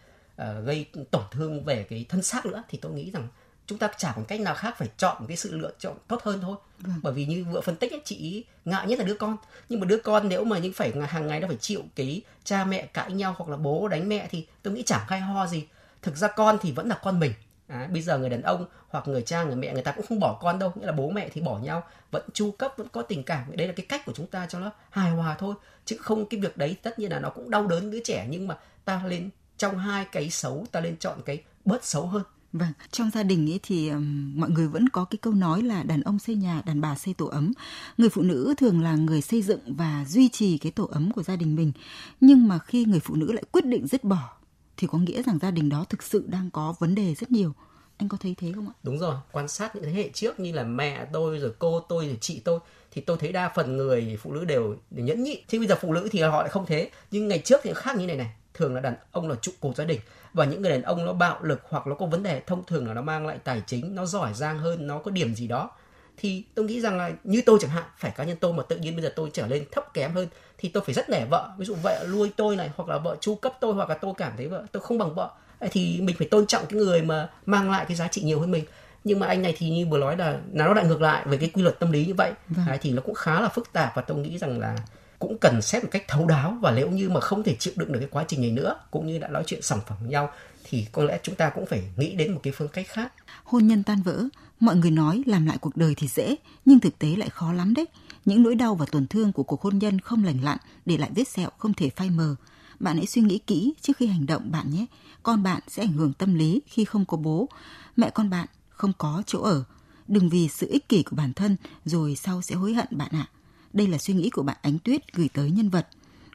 uh, 0.43 0.67
gây 0.67 0.87
tổn 1.11 1.23
thương 1.31 1.65
về 1.65 1.83
cái 1.83 2.07
thân 2.09 2.23
xác 2.23 2.47
nữa 2.47 2.63
thì 2.69 2.79
tôi 2.83 2.93
nghĩ 2.93 3.11
rằng 3.11 3.29
chúng 3.67 3.79
ta 3.79 3.89
chả 3.97 4.13
còn 4.17 4.25
cách 4.25 4.41
nào 4.41 4.55
khác 4.55 4.75
phải 4.79 4.89
chọn 4.97 5.17
một 5.21 5.25
cái 5.29 5.37
sự 5.37 5.55
lựa 5.55 5.73
chọn 5.79 5.97
tốt 6.09 6.23
hơn 6.23 6.39
thôi. 6.43 6.57
Vâng. 6.79 7.01
bởi 7.03 7.13
vì 7.13 7.25
như 7.25 7.45
vừa 7.53 7.61
phân 7.61 7.77
tích 7.77 7.93
ấy, 7.93 8.01
chị 8.05 8.45
ngại 8.65 8.87
nhất 8.87 8.99
là 8.99 9.05
đứa 9.05 9.15
con. 9.15 9.37
Nhưng 9.69 9.81
mà 9.81 9.87
đứa 9.87 9.97
con 9.97 10.29
nếu 10.29 10.45
mà 10.45 10.59
những 10.59 10.73
phải 10.73 10.93
hàng 11.09 11.27
ngày 11.27 11.41
nó 11.41 11.49
phải 11.49 11.57
chịu 11.57 11.83
cái 11.97 12.23
cha 12.45 12.65
mẹ 12.65 12.87
cãi 12.87 13.13
nhau 13.13 13.35
hoặc 13.39 13.51
là 13.51 13.57
bố 13.57 13.89
đánh 13.89 14.09
mẹ 14.09 14.29
thì 14.31 14.47
tôi 14.63 14.75
nghĩ 14.75 14.83
chẳng 14.83 15.01
hay 15.09 15.21
ho 15.21 15.47
gì. 15.47 15.67
Thực 16.03 16.17
ra 16.17 16.29
con 16.29 16.59
thì 16.63 16.73
vẫn 16.73 16.89
là 16.89 16.99
con 17.03 17.21
mình. 17.21 17.33
À, 17.69 17.89
bây 17.93 18.03
giờ 18.03 18.19
người 18.19 18.31
đàn 18.31 18.43
ông 18.43 18.67
hoặc 18.89 19.09
người 19.09 19.23
cha 19.23 19.43
người 19.43 19.57
mẹ 19.57 19.73
người 19.73 19.83
ta 19.83 19.93
cũng 19.93 20.07
không 20.07 20.21
bỏ 20.21 20.39
con 20.43 20.59
đâu. 20.59 20.73
Nghĩa 20.75 20.87
là 20.87 20.93
bố 20.93 21.11
mẹ 21.11 21.29
thì 21.29 21.41
bỏ 21.41 21.59
nhau 21.59 21.83
vẫn 22.11 22.23
chu 22.33 22.51
cấp 22.51 22.75
vẫn 22.77 22.89
có 22.93 23.03
tình 23.03 23.23
cảm. 23.23 23.57
Đấy 23.57 23.67
là 23.67 23.73
cái 23.77 23.87
cách 23.87 24.03
của 24.07 24.13
chúng 24.13 24.27
ta 24.27 24.47
cho 24.47 24.59
nó 24.59 24.71
hài 24.91 25.11
hòa 25.11 25.37
thôi. 25.39 25.55
Chứ 25.85 25.97
không 26.01 26.27
cái 26.27 26.41
việc 26.41 26.57
đấy 26.57 26.77
tất 26.83 26.99
nhiên 26.99 27.11
là 27.11 27.19
nó 27.19 27.31
cũng 27.31 27.51
đau 27.51 27.67
đớn 27.67 27.91
đứa 27.91 28.01
trẻ. 28.05 28.27
Nhưng 28.31 28.49
mà 28.49 28.59
ta 28.85 29.03
lên 29.07 29.31
trong 29.59 29.79
hai 29.79 30.07
cái 30.13 30.31
xấu 30.31 30.67
ta 30.73 30.81
lên 30.81 30.97
chọn 30.97 31.23
cái 31.25 31.43
bớt 31.65 31.85
xấu 31.85 32.07
hơn 32.07 32.23
Vâng, 32.55 32.73
trong 32.91 33.11
gia 33.11 33.23
đình 33.23 33.51
ấy 33.51 33.61
thì 33.63 33.89
um, 33.89 34.33
mọi 34.41 34.51
người 34.51 34.69
vẫn 34.69 34.89
có 34.89 35.05
cái 35.05 35.19
câu 35.23 35.33
nói 35.33 35.63
là 35.63 35.83
đàn 35.83 36.01
ông 36.03 36.19
xây 36.19 36.35
nhà, 36.35 36.63
đàn 36.67 36.81
bà 36.81 36.95
xây 36.95 37.15
tổ 37.15 37.27
ấm. 37.27 37.53
Người 37.99 38.09
phụ 38.09 38.23
nữ 38.23 38.55
thường 38.57 38.83
là 38.83 38.95
người 38.97 39.21
xây 39.21 39.43
dựng 39.43 39.61
và 39.67 40.05
duy 40.09 40.29
trì 40.29 40.59
cái 40.59 40.73
tổ 40.73 40.85
ấm 40.85 41.13
của 41.13 41.23
gia 41.23 41.37
đình 41.37 41.57
mình. 41.57 41.73
Nhưng 42.21 42.49
mà 42.49 42.59
khi 42.59 42.85
người 42.85 43.01
phụ 43.01 43.15
nữ 43.15 43.33
lại 43.33 43.43
quyết 43.53 43.67
định 43.67 43.87
dứt 43.87 44.05
bỏ 44.05 44.37
thì 44.77 44.87
có 44.87 44.99
nghĩa 44.99 45.23
rằng 45.23 45.39
gia 45.43 45.51
đình 45.51 45.69
đó 45.69 45.85
thực 45.89 46.03
sự 46.03 46.25
đang 46.27 46.51
có 46.51 46.75
vấn 46.79 46.95
đề 46.95 47.15
rất 47.15 47.33
nhiều. 47.33 47.53
Anh 47.97 48.09
có 48.09 48.17
thấy 48.21 48.35
thế 48.39 48.53
không 48.55 48.69
ạ? 48.69 48.73
Đúng 48.83 48.99
rồi, 48.99 49.15
quan 49.33 49.49
sát 49.49 49.77
những 49.77 49.85
thế 49.85 49.91
hệ 49.91 50.11
trước 50.15 50.41
như 50.41 50.53
là 50.53 50.65
mẹ 50.65 51.07
tôi 51.13 51.39
rồi 51.39 51.53
cô 51.59 51.81
tôi 51.81 52.07
rồi 52.07 52.19
chị 52.21 52.41
tôi 52.45 52.61
thì 52.91 53.01
tôi 53.01 53.17
thấy 53.21 53.33
đa 53.33 53.53
phần 53.55 53.77
người 53.77 54.19
phụ 54.23 54.33
nữ 54.33 54.45
đều, 54.45 54.77
đều 54.91 55.07
nhẫn 55.07 55.23
nhịn. 55.23 55.39
Thế 55.49 55.59
bây 55.59 55.69
giờ 55.69 55.75
phụ 55.81 55.93
nữ 55.93 56.09
thì 56.13 56.21
họ 56.21 56.41
lại 56.43 56.51
không 56.51 56.67
thế. 56.67 56.91
Nhưng 57.11 57.29
ngày 57.29 57.43
trước 57.45 57.61
thì 57.63 57.73
khác 57.75 57.97
như 57.97 58.07
này 58.07 58.17
này, 58.17 58.31
thường 58.55 58.75
là 58.75 58.81
đàn 58.81 58.95
ông 59.13 59.29
là 59.29 59.35
trụ 59.43 59.53
cột 59.61 59.77
gia 59.77 59.85
đình. 59.85 60.01
Và 60.33 60.45
những 60.45 60.63
người 60.63 60.71
đàn 60.71 60.83
ông 60.83 61.05
nó 61.05 61.13
bạo 61.13 61.39
lực 61.43 61.61
hoặc 61.69 61.87
nó 61.87 61.95
có 61.95 62.07
vấn 62.07 62.23
đề 62.23 62.43
thông 62.47 62.65
thường 62.65 62.89
là 62.89 62.95
nó 62.95 63.03
mang 63.03 63.27
lại 63.27 63.39
tài 63.45 63.63
chính 63.67 63.95
nó 63.95 64.07
giỏi 64.07 64.35
giang 64.35 64.59
hơn 64.59 64.87
nó 64.87 64.99
có 64.99 65.11
điểm 65.11 65.35
gì 65.35 65.47
đó. 65.47 65.71
Thì 66.17 66.45
tôi 66.55 66.65
nghĩ 66.65 66.81
rằng 66.81 66.99
là 66.99 67.11
như 67.25 67.43
tôi 67.47 67.59
chẳng 67.61 67.71
hạn 67.71 67.85
phải 67.99 68.11
cá 68.11 68.25
nhân 68.25 68.37
tôi 68.41 68.53
mà 68.53 68.63
tự 68.69 68.77
nhiên 68.77 68.97
bây 68.97 69.03
giờ 69.03 69.13
tôi 69.17 69.31
trở 69.33 69.47
lên 69.47 69.65
thấp 69.73 69.95
kém 69.95 70.15
hơn 70.15 70.29
thì 70.59 70.69
tôi 70.69 70.83
phải 70.87 70.95
rất 70.95 71.11
nể 71.11 71.25
vợ. 71.31 71.51
Ví 71.59 71.67
dụ 71.67 71.75
vợ 71.83 72.07
nuôi 72.13 72.33
tôi 72.37 72.57
này 72.57 72.71
hoặc 72.77 72.89
là 72.89 72.99
vợ 72.99 73.17
chu 73.21 73.35
cấp 73.35 73.53
tôi 73.61 73.75
hoặc 73.75 73.89
là 73.89 73.95
tôi 73.95 74.13
cảm 74.17 74.33
thấy 74.37 74.49
vợ 74.49 74.65
tôi 74.73 74.83
không 74.83 74.99
bằng 74.99 75.15
vợ 75.15 75.31
thì 75.71 76.01
mình 76.01 76.17
phải 76.19 76.29
tôn 76.29 76.47
trọng 76.47 76.67
cái 76.67 76.79
người 76.79 77.03
mà 77.03 77.31
mang 77.47 77.71
lại 77.71 77.85
cái 77.89 77.97
giá 77.97 78.09
trị 78.09 78.23
nhiều 78.23 78.41
hơn 78.41 78.51
mình. 78.51 78.65
Nhưng 79.05 79.21
mà 79.21 79.27
anh 79.27 79.43
này 79.43 79.55
thì 79.59 79.71
như 79.71 79.87
vừa 79.87 79.99
nói 79.99 80.17
là 80.17 80.39
nó 80.53 80.75
lại 80.75 80.85
ngược 80.85 81.01
lại 81.01 81.23
về 81.27 81.37
cái 81.37 81.51
quy 81.55 81.63
luật 81.63 81.79
tâm 81.79 81.93
lý 81.93 82.07
như 82.07 82.15
vậy. 82.15 82.33
Vâng. 82.49 82.79
thì 82.81 82.91
nó 82.91 83.03
cũng 83.03 83.15
khá 83.15 83.41
là 83.41 83.49
phức 83.49 83.73
tạp 83.73 83.97
và 83.97 84.03
tôi 84.03 84.19
nghĩ 84.19 84.39
rằng 84.39 84.61
là 84.61 84.77
cũng 85.19 85.39
cần 85.41 85.63
xét 85.63 85.85
một 85.85 85.89
cách 85.93 86.05
thấu 86.09 86.27
đáo 86.27 86.59
và 86.61 86.71
nếu 86.71 86.91
như 86.91 87.11
mà 87.11 87.21
không 87.21 87.43
thể 87.43 87.57
chịu 87.59 87.75
đựng 87.77 87.93
được 87.93 87.99
cái 88.01 88.09
quá 88.13 88.25
trình 88.29 88.41
này 88.41 88.51
nữa 88.51 88.77
cũng 88.91 89.07
như 89.07 89.19
đã 89.19 89.29
nói 89.29 89.43
chuyện 89.47 89.63
sòng 89.63 89.81
phẳng 89.87 89.99
với 90.01 90.11
nhau 90.11 90.31
thì 90.65 90.87
có 90.93 91.05
lẽ 91.05 91.19
chúng 91.23 91.35
ta 91.35 91.51
cũng 91.51 91.67
phải 91.67 91.83
nghĩ 91.97 92.15
đến 92.15 92.33
một 92.33 92.41
cái 92.43 92.53
phương 92.57 92.69
cách 92.69 92.87
khác. 92.89 93.13
Hôn 93.45 93.67
nhân 93.67 93.83
tan 93.83 94.03
vỡ, 94.03 94.25
mọi 94.61 94.77
người 94.77 94.91
nói 94.91 95.23
làm 95.27 95.47
lại 95.47 95.59
cuộc 95.61 95.77
đời 95.77 95.95
thì 95.97 96.09
dễ, 96.09 96.37
nhưng 96.65 96.81
thực 96.81 96.99
tế 96.99 97.17
lại 97.17 97.31
khó 97.31 97.53
lắm 97.53 97.75
đấy. 97.75 97.87
Những 98.25 98.43
nỗi 98.43 98.55
đau 98.55 98.75
và 98.75 98.87
tổn 98.87 99.07
thương 99.07 99.33
của 99.33 99.43
cuộc 99.43 99.63
hôn 99.63 99.79
nhân 99.79 100.01
không 100.01 100.25
lành 100.25 100.45
lặn 100.45 100.59
để 100.87 100.97
lại 100.97 101.11
vết 101.15 101.29
sẹo 101.29 101.51
không 101.59 101.75
thể 101.75 101.91
phai 101.91 102.11
mờ. 102.11 102.37
Bạn 102.81 102.97
hãy 102.97 103.07
suy 103.07 103.23
nghĩ 103.23 103.39
kỹ 103.39 103.75
trước 103.81 103.97
khi 103.97 104.07
hành 104.07 104.27
động 104.27 104.51
bạn 104.51 104.71
nhé. 104.71 104.87
Con 105.23 105.43
bạn 105.43 105.61
sẽ 105.69 105.83
ảnh 105.83 105.93
hưởng 105.93 106.13
tâm 106.13 106.35
lý 106.35 106.63
khi 106.67 106.85
không 106.85 107.05
có 107.05 107.17
bố. 107.17 107.49
Mẹ 107.97 108.11
con 108.11 108.31
bạn 108.31 108.47
không 108.69 108.93
có 108.99 109.23
chỗ 109.27 109.43
ở. 109.43 109.65
Đừng 110.09 110.29
vì 110.29 110.49
sự 110.49 110.67
ích 110.71 110.89
kỷ 110.89 111.03
của 111.03 111.17
bản 111.17 111.33
thân 111.33 111.57
rồi 111.85 112.17
sau 112.17 112.43
sẽ 112.43 112.55
hối 112.55 112.75
hận 112.75 112.87
bạn 112.91 113.11
ạ. 113.13 113.27
Đây 113.75 113.87
là 113.87 113.99
suy 113.99 114.15
nghĩ 114.15 114.31
của 114.31 114.43
bạn 114.43 114.57
Ánh 114.63 114.79
Tuyết 114.85 115.13
gửi 115.13 115.29
tới 115.35 115.51
nhân 115.51 115.69
vật. 115.69 115.87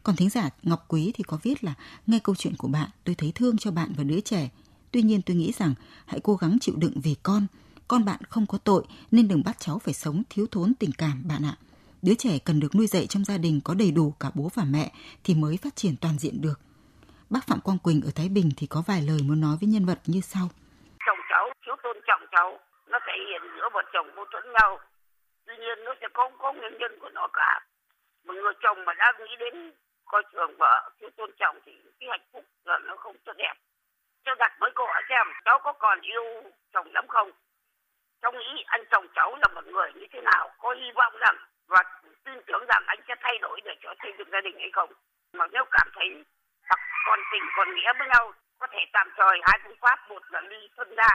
Còn 0.03 0.15
thính 0.15 0.29
giả 0.29 0.50
Ngọc 0.63 0.86
Quý 0.88 1.12
thì 1.15 1.24
có 1.24 1.38
viết 1.43 1.63
là 1.63 1.74
nghe 2.08 2.19
câu 2.24 2.36
chuyện 2.36 2.53
của 2.58 2.67
bạn 2.67 2.89
tôi 3.03 3.15
thấy 3.15 3.31
thương 3.36 3.58
cho 3.58 3.72
bạn 3.72 3.93
và 3.98 4.03
đứa 4.03 4.19
trẻ. 4.19 4.50
Tuy 4.91 5.01
nhiên 5.01 5.22
tôi 5.22 5.36
nghĩ 5.36 5.51
rằng 5.51 5.74
hãy 6.05 6.19
cố 6.24 6.36
gắng 6.36 6.58
chịu 6.62 6.75
đựng 6.77 6.93
vì 7.03 7.15
con. 7.24 7.48
Con 7.88 8.05
bạn 8.05 8.19
không 8.29 8.46
có 8.46 8.58
tội 8.58 8.84
nên 9.12 9.27
đừng 9.27 9.43
bắt 9.46 9.55
cháu 9.60 9.79
phải 9.79 9.93
sống 9.93 10.24
thiếu 10.29 10.46
thốn 10.51 10.74
tình 10.79 10.91
cảm 10.98 11.27
bạn 11.27 11.46
ạ. 11.46 11.55
Đứa 12.01 12.13
trẻ 12.15 12.39
cần 12.46 12.60
được 12.60 12.75
nuôi 12.75 12.88
dạy 12.88 13.08
trong 13.08 13.25
gia 13.25 13.38
đình 13.38 13.62
có 13.63 13.74
đầy 13.74 13.91
đủ 13.91 14.13
cả 14.19 14.31
bố 14.36 14.50
và 14.55 14.63
mẹ 14.63 14.91
thì 15.24 15.36
mới 15.36 15.58
phát 15.58 15.75
triển 15.75 15.96
toàn 16.01 16.17
diện 16.17 16.41
được. 16.41 16.60
Bác 17.29 17.48
Phạm 17.48 17.60
Quang 17.62 17.79
Quỳnh 17.79 18.01
ở 18.01 18.12
Thái 18.15 18.29
Bình 18.29 18.51
thì 18.58 18.67
có 18.67 18.84
vài 18.88 19.01
lời 19.01 19.19
muốn 19.24 19.41
nói 19.41 19.58
với 19.62 19.69
nhân 19.69 19.86
vật 19.86 20.00
như 20.05 20.22
sau. 20.22 20.50
Chồng 21.05 21.19
cháu 21.29 21.46
thiếu 21.65 21.75
tôn 21.84 21.98
trọng 22.08 22.22
cháu, 22.31 22.58
nó 22.91 23.00
thể 23.08 23.13
hiện 23.29 23.41
giữa 23.55 23.69
vợ 23.74 23.81
chồng 23.93 24.08
mâu 24.15 24.25
thuẫn 24.31 24.43
nhau. 24.60 24.79
Tuy 25.50 25.58
nhiên 25.58 25.84
nó 25.84 25.94
sẽ 26.01 26.08
có 26.13 26.29
có 26.38 26.53
nguyên 26.53 26.77
nhân 26.77 27.00
của 27.00 27.10
nó 27.10 27.27
cả. 27.34 27.60
Một 28.25 28.34
người 28.34 28.53
chồng 28.60 28.86
mà 28.86 28.94
đã 28.94 29.13
nghĩ 29.20 29.36
đến 29.39 29.74
coi 30.06 30.24
thường 30.34 30.56
vợ 30.58 30.89
thiếu 31.00 31.10
tôn 31.18 31.32
trọng 31.39 31.60
thì 31.65 31.82
cái 32.00 32.10
hạnh 32.10 32.27
phúc 32.34 32.46
là 32.65 32.77
nó 32.77 32.96
không 32.96 33.18
tốt 33.25 33.34
đẹp. 33.38 33.53
Cho 34.25 34.36
đặt 34.36 34.51
với 34.60 34.72
cô 34.75 34.86
hỏi 34.86 35.03
xem, 35.10 35.27
cháu 35.46 35.60
có 35.60 35.74
còn 35.74 36.01
yêu 36.01 36.24
chồng 36.74 36.88
lắm 36.94 37.08
không? 37.08 37.32
Cháu 38.22 38.32
nghĩ 38.32 38.63
anh 38.65 38.84
chồng 38.91 39.08
cháu 39.15 39.36
là 39.41 39.48
một 39.56 39.65
người 39.65 39.91
như 39.94 40.06
thế 40.12 40.22
nào? 40.22 40.51
Có 40.60 40.74
hy 40.74 40.91
vọng 40.96 41.13
rằng 41.20 41.36
và 41.68 41.84
tin 42.25 42.41
tưởng 42.48 42.65
rằng 42.68 42.84
anh 42.88 43.00
sẽ 43.08 43.15
thay 43.22 43.38
đổi 43.41 43.62
để 43.63 43.75
cho 43.82 43.94
xây 44.03 44.13
dựng 44.18 44.29
gia 44.32 44.41
đình 44.41 44.56
hay 44.60 44.70
không? 44.74 44.89
Mà 45.34 45.48
nếu 45.51 45.65
cảm 45.72 45.88
thấy 45.96 46.24
hoặc 46.70 46.79
còn 47.06 47.20
tình, 47.32 47.44
còn 47.56 47.75
nghĩa 47.75 47.94
với 48.00 48.08
nhau, 48.08 48.34
có 48.60 48.68
thể 48.72 48.79
tạm 48.94 49.10
thời 49.18 49.39
hai 49.44 49.60
phương 49.63 49.77
pháp, 49.82 50.10
một 50.10 50.24
là 50.32 50.41
ly 50.41 50.70
phân 50.77 50.96
ra, 50.96 51.10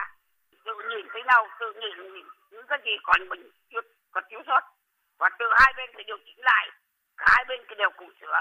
tự 0.65 0.73
nhìn 0.89 1.07
thấy 1.13 1.23
nhau, 1.23 1.47
tự 1.59 1.73
nhìn 1.73 2.23
những 2.51 2.67
cái 2.67 2.79
gì 2.85 2.91
còn 3.03 3.29
mình 3.29 3.49
chưa 3.69 3.81
còn 4.15 4.23
thiếu 4.29 4.41
sót 4.47 4.63
và 5.19 5.27
từ 5.39 5.45
hai 5.59 5.71
bên 5.77 5.87
phải 5.93 6.03
điều 6.09 6.19
chỉnh 6.25 6.39
lại 6.49 6.65
cả 7.19 7.25
hai 7.33 7.43
bên 7.49 7.59
đều 7.81 7.91
cùng 7.99 8.11
sửa 8.19 8.39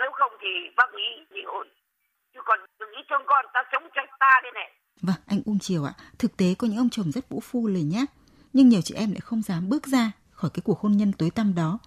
nếu 0.00 0.10
không 0.18 0.32
thì 0.42 0.52
bác 0.76 0.88
nghĩ 0.96 1.08
gì 1.32 1.42
ổn 1.58 1.66
chứ 2.32 2.40
còn 2.48 2.58
đừng 2.78 2.90
nghĩ 2.92 3.02
thương 3.08 3.24
con 3.30 3.44
ta 3.54 3.60
sống 3.72 3.84
cho 3.94 4.02
ta 4.20 4.32
đây 4.42 4.52
này 4.60 4.70
Vâng, 5.02 5.20
anh 5.26 5.40
Ung 5.46 5.58
Triều 5.58 5.84
ạ. 5.84 5.92
Thực 6.18 6.36
tế 6.36 6.54
có 6.58 6.66
những 6.66 6.78
ông 6.78 6.90
chồng 6.90 7.12
rất 7.12 7.28
vũ 7.28 7.40
phu 7.40 7.66
lời 7.66 7.82
nhác, 7.82 8.10
nhưng 8.52 8.68
nhiều 8.68 8.80
chị 8.84 8.94
em 8.94 9.10
lại 9.10 9.20
không 9.20 9.42
dám 9.42 9.68
bước 9.68 9.86
ra 9.86 10.12
khỏi 10.30 10.50
cái 10.54 10.62
cuộc 10.64 10.80
hôn 10.80 10.92
nhân 10.92 11.12
tối 11.18 11.30
tăm 11.34 11.54
đó. 11.54 11.78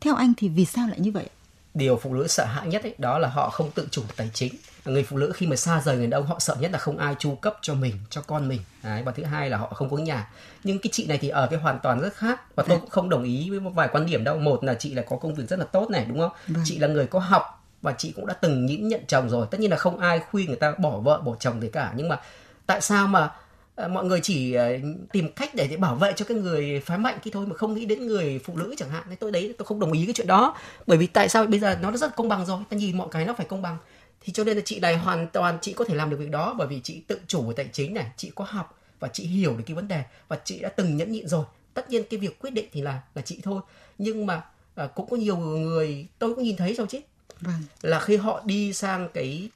Theo 0.00 0.14
anh 0.14 0.32
thì 0.36 0.48
vì 0.48 0.64
sao 0.64 0.88
lại 0.88 1.00
như 1.00 1.12
vậy? 1.12 1.28
điều 1.74 1.96
phụ 1.96 2.14
nữ 2.14 2.26
sợ 2.26 2.44
hãi 2.44 2.66
nhất 2.66 2.82
ấy, 2.82 2.94
đó 2.98 3.18
là 3.18 3.28
họ 3.28 3.50
không 3.50 3.70
tự 3.74 3.88
chủ 3.90 4.02
tài 4.16 4.30
chính 4.34 4.54
người 4.84 5.02
phụ 5.02 5.16
nữ 5.18 5.32
khi 5.34 5.46
mà 5.46 5.56
xa 5.56 5.80
rời 5.84 5.96
người 5.96 6.06
đàn 6.06 6.20
ông 6.20 6.26
họ 6.26 6.38
sợ 6.38 6.56
nhất 6.60 6.70
là 6.70 6.78
không 6.78 6.98
ai 6.98 7.14
chu 7.18 7.34
cấp 7.34 7.58
cho 7.62 7.74
mình 7.74 7.94
cho 8.10 8.20
con 8.20 8.48
mình. 8.48 8.60
Đấy, 8.82 9.02
và 9.02 9.12
thứ 9.12 9.24
hai 9.24 9.50
là 9.50 9.56
họ 9.56 9.66
không 9.66 9.90
có 9.90 9.96
nhà. 9.96 10.30
Nhưng 10.64 10.78
cái 10.78 10.90
chị 10.92 11.06
này 11.06 11.18
thì 11.18 11.28
ở 11.28 11.46
cái 11.46 11.58
hoàn 11.58 11.78
toàn 11.82 12.00
rất 12.00 12.14
khác. 12.14 12.54
Và 12.54 12.64
tôi 12.68 12.78
cũng 12.80 12.90
không 12.90 13.08
đồng 13.08 13.24
ý 13.24 13.50
với 13.50 13.60
một 13.60 13.70
vài 13.74 13.88
quan 13.92 14.06
điểm 14.06 14.24
đâu. 14.24 14.36
Một 14.36 14.64
là 14.64 14.74
chị 14.74 14.94
là 14.94 15.02
có 15.02 15.16
công 15.16 15.34
việc 15.34 15.48
rất 15.48 15.58
là 15.58 15.64
tốt 15.64 15.90
này 15.90 16.04
đúng 16.08 16.18
không? 16.18 16.32
Vâng. 16.48 16.62
chị 16.66 16.78
là 16.78 16.88
người 16.88 17.06
có 17.06 17.18
học 17.18 17.64
và 17.82 17.94
chị 17.98 18.12
cũng 18.16 18.26
đã 18.26 18.34
từng 18.34 18.66
nhịn 18.66 18.88
nhận 18.88 19.00
chồng 19.08 19.30
rồi. 19.30 19.46
Tất 19.50 19.60
nhiên 19.60 19.70
là 19.70 19.76
không 19.76 19.98
ai 19.98 20.20
khuyên 20.30 20.46
người 20.46 20.56
ta 20.56 20.74
bỏ 20.78 20.98
vợ 20.98 21.20
bỏ 21.24 21.34
chồng 21.40 21.60
gì 21.60 21.68
cả. 21.72 21.92
Nhưng 21.96 22.08
mà 22.08 22.20
tại 22.66 22.80
sao 22.80 23.06
mà 23.06 23.30
à, 23.76 23.88
mọi 23.88 24.04
người 24.04 24.20
chỉ 24.20 24.54
à, 24.54 24.68
tìm 25.12 25.32
cách 25.32 25.54
để, 25.54 25.66
để 25.66 25.76
bảo 25.76 25.94
vệ 25.94 26.12
cho 26.16 26.24
cái 26.24 26.36
người 26.36 26.82
phái 26.86 26.98
mạnh 26.98 27.18
kia 27.22 27.30
thôi 27.34 27.46
mà 27.46 27.56
không 27.56 27.74
nghĩ 27.74 27.84
đến 27.84 28.06
người 28.06 28.40
phụ 28.44 28.56
nữ 28.56 28.74
chẳng 28.78 28.90
hạn? 28.90 29.02
Thế 29.10 29.16
tôi 29.16 29.30
đấy 29.30 29.54
tôi 29.58 29.66
không 29.66 29.80
đồng 29.80 29.92
ý 29.92 30.04
cái 30.06 30.14
chuyện 30.14 30.26
đó. 30.26 30.56
Bởi 30.86 30.98
vì 30.98 31.06
tại 31.06 31.28
sao 31.28 31.46
bây 31.46 31.60
giờ 31.60 31.76
nó 31.82 31.92
rất 31.92 32.16
công 32.16 32.28
bằng 32.28 32.46
rồi? 32.46 32.58
Ta 32.70 32.76
nhìn 32.76 32.98
mọi 32.98 33.08
cái 33.10 33.24
nó 33.24 33.34
phải 33.34 33.46
công 33.46 33.62
bằng 33.62 33.76
thì 34.24 34.32
cho 34.32 34.44
nên 34.44 34.56
là 34.56 34.62
chị 34.64 34.80
này 34.80 34.96
hoàn 34.96 35.28
toàn 35.28 35.58
chị 35.62 35.72
có 35.72 35.84
thể 35.84 35.94
làm 35.94 36.10
được 36.10 36.16
việc 36.16 36.30
đó 36.30 36.54
bởi 36.58 36.66
vì 36.66 36.80
chị 36.80 37.02
tự 37.06 37.20
chủ 37.26 37.42
về 37.42 37.54
tài 37.56 37.68
chính 37.72 37.94
này 37.94 38.06
chị 38.16 38.32
có 38.34 38.44
học 38.48 38.78
và 39.00 39.08
chị 39.08 39.26
hiểu 39.26 39.56
được 39.56 39.64
cái 39.66 39.74
vấn 39.74 39.88
đề 39.88 40.02
và 40.28 40.38
chị 40.44 40.58
đã 40.58 40.68
từng 40.68 40.96
nhẫn 40.96 41.12
nhịn 41.12 41.28
rồi. 41.28 41.44
Tất 41.74 41.90
nhiên 41.90 42.02
cái 42.10 42.20
việc 42.20 42.38
quyết 42.38 42.50
định 42.50 42.66
thì 42.72 42.82
là 42.82 43.02
là 43.14 43.22
chị 43.22 43.40
thôi. 43.42 43.60
Nhưng 43.98 44.26
mà 44.26 44.44
à, 44.74 44.86
cũng 44.86 45.10
có 45.10 45.16
nhiều 45.16 45.36
người 45.36 46.06
tôi 46.18 46.34
cũng 46.34 46.44
nhìn 46.44 46.56
thấy 46.56 46.74
rồi 46.74 46.86
chứ? 46.90 47.00
Vâng, 47.40 47.62
là 47.82 48.00
khi 48.00 48.16
họ 48.16 48.42
đi 48.44 48.72
sang 48.72 49.08
cái 49.14 49.50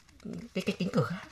cái 0.55 0.63
cái 0.67 0.77
cánh 0.79 0.89
cửa 0.89 1.05
khác 1.05 1.23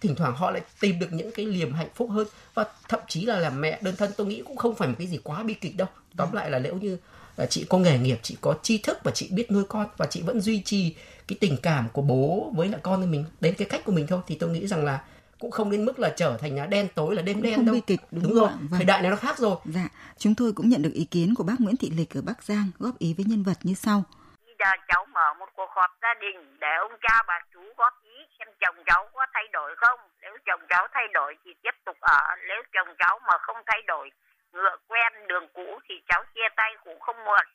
thỉnh 0.00 0.14
thoảng 0.14 0.34
họ 0.34 0.50
lại 0.50 0.62
tìm 0.80 0.98
được 0.98 1.12
những 1.12 1.30
cái 1.32 1.46
niềm 1.46 1.72
hạnh 1.72 1.88
phúc 1.94 2.10
hơn. 2.10 2.26
Và 2.54 2.64
thậm 2.88 3.00
chí 3.08 3.24
là 3.24 3.38
làm 3.38 3.60
mẹ 3.60 3.78
đơn 3.82 3.96
thân 3.96 4.10
tôi 4.16 4.26
nghĩ 4.26 4.42
cũng 4.46 4.56
không 4.56 4.74
phải 4.74 4.88
một 4.88 4.94
cái 4.98 5.06
gì 5.06 5.18
quá 5.22 5.42
bi 5.42 5.54
kịch 5.54 5.76
đâu. 5.76 5.88
Tóm 6.16 6.32
lại 6.32 6.50
là 6.50 6.58
nếu 6.58 6.74
như 6.74 6.98
chị 7.46 7.66
có 7.68 7.78
nghề 7.78 7.98
nghiệp 7.98 8.18
chị 8.22 8.36
có 8.40 8.54
tri 8.62 8.78
thức 8.78 8.98
và 9.04 9.10
chị 9.10 9.28
biết 9.32 9.50
nuôi 9.50 9.64
con 9.68 9.86
và 9.96 10.06
chị 10.06 10.22
vẫn 10.22 10.40
duy 10.40 10.62
trì 10.64 10.96
cái 11.28 11.36
tình 11.40 11.56
cảm 11.62 11.88
của 11.92 12.02
bố 12.02 12.52
với 12.56 12.68
lại 12.68 12.80
con 12.82 13.00
của 13.00 13.06
mình 13.06 13.24
đến 13.40 13.54
cái 13.58 13.68
cách 13.70 13.80
của 13.84 13.92
mình 13.92 14.06
thôi 14.06 14.20
thì 14.26 14.36
tôi 14.40 14.50
nghĩ 14.50 14.66
rằng 14.66 14.84
là 14.84 15.00
cũng 15.40 15.50
không 15.50 15.70
đến 15.70 15.84
mức 15.84 15.98
là 15.98 16.10
trở 16.16 16.36
thành 16.40 16.56
là 16.56 16.66
đen 16.66 16.88
tối 16.94 17.14
là 17.14 17.22
đêm 17.22 17.34
Cũng 17.34 17.42
đen 17.42 17.56
không 17.56 17.66
đâu 17.66 17.74
bi 17.74 17.80
kịch, 17.80 18.00
đúng 18.10 18.22
đúng 18.22 18.34
rồi? 18.34 18.48
Vâng. 18.48 18.68
thời 18.78 18.84
đại 18.84 19.02
này 19.02 19.10
nó 19.10 19.16
khác 19.16 19.38
rồi 19.38 19.56
dạ, 19.64 19.88
chúng 20.18 20.34
tôi 20.34 20.52
cũng 20.52 20.68
nhận 20.68 20.82
được 20.82 20.94
ý 20.94 21.04
kiến 21.04 21.34
của 21.36 21.44
bác 21.44 21.56
Nguyễn 21.60 21.76
Thị 21.76 21.90
Lịch 21.98 22.14
ở 22.14 22.22
Bắc 22.26 22.42
Giang 22.42 22.66
góp 22.78 22.98
ý 22.98 23.14
với 23.16 23.26
nhân 23.28 23.42
vật 23.42 23.58
như 23.62 23.74
sau. 23.74 24.02
Bây 24.46 24.54
giờ 24.58 24.70
cháu 24.88 25.06
mở 25.14 25.34
một 25.38 25.48
cuộc 25.56 25.70
họp 25.76 25.90
gia 26.02 26.14
đình 26.20 26.38
để 26.60 26.72
ông 26.80 26.92
cha 27.02 27.16
bà 27.28 27.38
chú 27.54 27.60
góp 27.76 27.94
ý 28.04 28.16
xem 28.38 28.48
chồng 28.60 28.76
cháu 28.86 29.08
có 29.14 29.26
thay 29.34 29.44
đổi 29.52 29.70
không. 29.76 30.00
Nếu 30.22 30.32
chồng 30.46 30.60
cháu 30.68 30.88
thay 30.94 31.06
đổi 31.14 31.36
thì 31.44 31.50
tiếp 31.62 31.76
tục 31.86 31.96
ở. 32.00 32.20
Nếu 32.48 32.60
chồng 32.74 32.90
cháu 32.98 33.20
mà 33.28 33.34
không 33.46 33.56
thay 33.66 33.80
đổi, 33.86 34.10
ngựa 34.52 34.76
quen 34.88 35.12
đường 35.28 35.48
cũ 35.54 35.78
thì 35.88 35.94
cháu 36.08 36.24
chia 36.34 36.48
tay 36.56 36.70
cũng 36.84 37.00
không 37.00 37.24
muộn. 37.24 37.46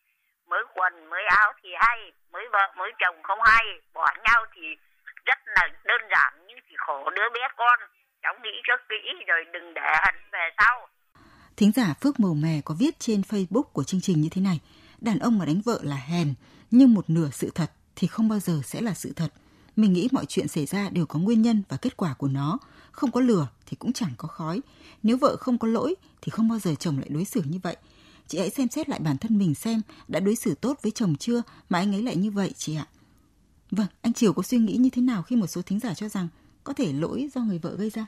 Mới 0.49 0.63
quần, 0.75 1.09
mới 1.09 1.23
áo 1.25 1.53
thì 1.63 1.69
hay, 1.79 2.11
mới 2.31 2.45
vợ, 2.53 2.73
mới 2.77 2.91
chồng 2.99 3.23
không 3.23 3.39
hay. 3.45 3.65
Bỏ 3.93 4.07
nhau 4.25 4.45
thì 4.53 4.61
rất 5.25 5.37
là 5.45 5.67
đơn 5.83 6.01
giản 6.11 6.33
nhưng 6.47 6.57
chỉ 6.69 6.75
khổ 6.77 7.09
đứa 7.09 7.29
bé 7.33 7.41
con. 7.57 7.79
Cháu 8.23 8.33
nghĩ 8.43 8.61
rất 8.63 8.81
kỹ 8.89 9.25
rồi 9.27 9.45
đừng 9.53 9.73
để 9.73 9.95
hận 10.05 10.15
về 10.31 10.49
sau. 10.57 10.87
Thính 11.57 11.71
giả 11.71 11.93
Phước 12.01 12.19
Màu 12.19 12.33
Mè 12.33 12.61
có 12.65 12.75
viết 12.79 12.99
trên 12.99 13.21
Facebook 13.21 13.63
của 13.63 13.83
chương 13.83 14.01
trình 14.01 14.21
như 14.21 14.29
thế 14.31 14.41
này. 14.41 14.59
Đàn 15.01 15.19
ông 15.19 15.39
mà 15.39 15.45
đánh 15.45 15.61
vợ 15.65 15.79
là 15.83 15.95
hèn, 15.95 16.33
nhưng 16.71 16.93
một 16.93 17.09
nửa 17.09 17.29
sự 17.31 17.51
thật 17.55 17.71
thì 17.95 18.07
không 18.07 18.29
bao 18.29 18.39
giờ 18.39 18.53
sẽ 18.63 18.81
là 18.81 18.93
sự 18.93 19.13
thật. 19.15 19.29
Mình 19.75 19.93
nghĩ 19.93 20.09
mọi 20.11 20.25
chuyện 20.25 20.47
xảy 20.47 20.65
ra 20.65 20.89
đều 20.91 21.05
có 21.05 21.19
nguyên 21.19 21.41
nhân 21.41 21.63
và 21.69 21.77
kết 21.81 21.97
quả 21.97 22.13
của 22.17 22.27
nó. 22.27 22.57
Không 22.93 23.11
có 23.11 23.21
lửa 23.21 23.47
thì 23.65 23.77
cũng 23.79 23.93
chẳng 23.93 24.11
có 24.17 24.27
khói. 24.27 24.61
Nếu 25.03 25.17
vợ 25.17 25.35
không 25.35 25.57
có 25.57 25.67
lỗi 25.67 25.95
thì 26.21 26.29
không 26.29 26.49
bao 26.49 26.59
giờ 26.59 26.75
chồng 26.79 26.99
lại 26.99 27.09
đối 27.09 27.25
xử 27.25 27.41
như 27.45 27.59
vậy. 27.63 27.75
Chị 28.27 28.39
hãy 28.39 28.49
xem 28.49 28.67
xét 28.67 28.89
lại 28.89 28.99
bản 28.99 29.17
thân 29.17 29.37
mình 29.37 29.55
xem 29.55 29.81
đã 30.07 30.19
đối 30.19 30.35
xử 30.35 30.55
tốt 30.55 30.79
với 30.81 30.91
chồng 30.91 31.15
chưa 31.15 31.41
mà 31.69 31.79
anh 31.79 31.95
ấy 31.95 32.01
lại 32.01 32.15
như 32.15 32.31
vậy 32.31 32.51
chị 32.57 32.75
ạ. 32.75 32.87
Vâng, 33.71 33.87
anh 34.01 34.13
Triều 34.13 34.33
có 34.33 34.43
suy 34.43 34.57
nghĩ 34.57 34.75
như 34.77 34.89
thế 34.89 35.01
nào 35.01 35.21
khi 35.21 35.35
một 35.35 35.47
số 35.47 35.61
thính 35.61 35.79
giả 35.79 35.93
cho 35.93 36.09
rằng 36.09 36.27
có 36.63 36.73
thể 36.73 36.93
lỗi 36.93 37.29
do 37.35 37.41
người 37.41 37.59
vợ 37.59 37.75
gây 37.75 37.89
ra? 37.89 38.05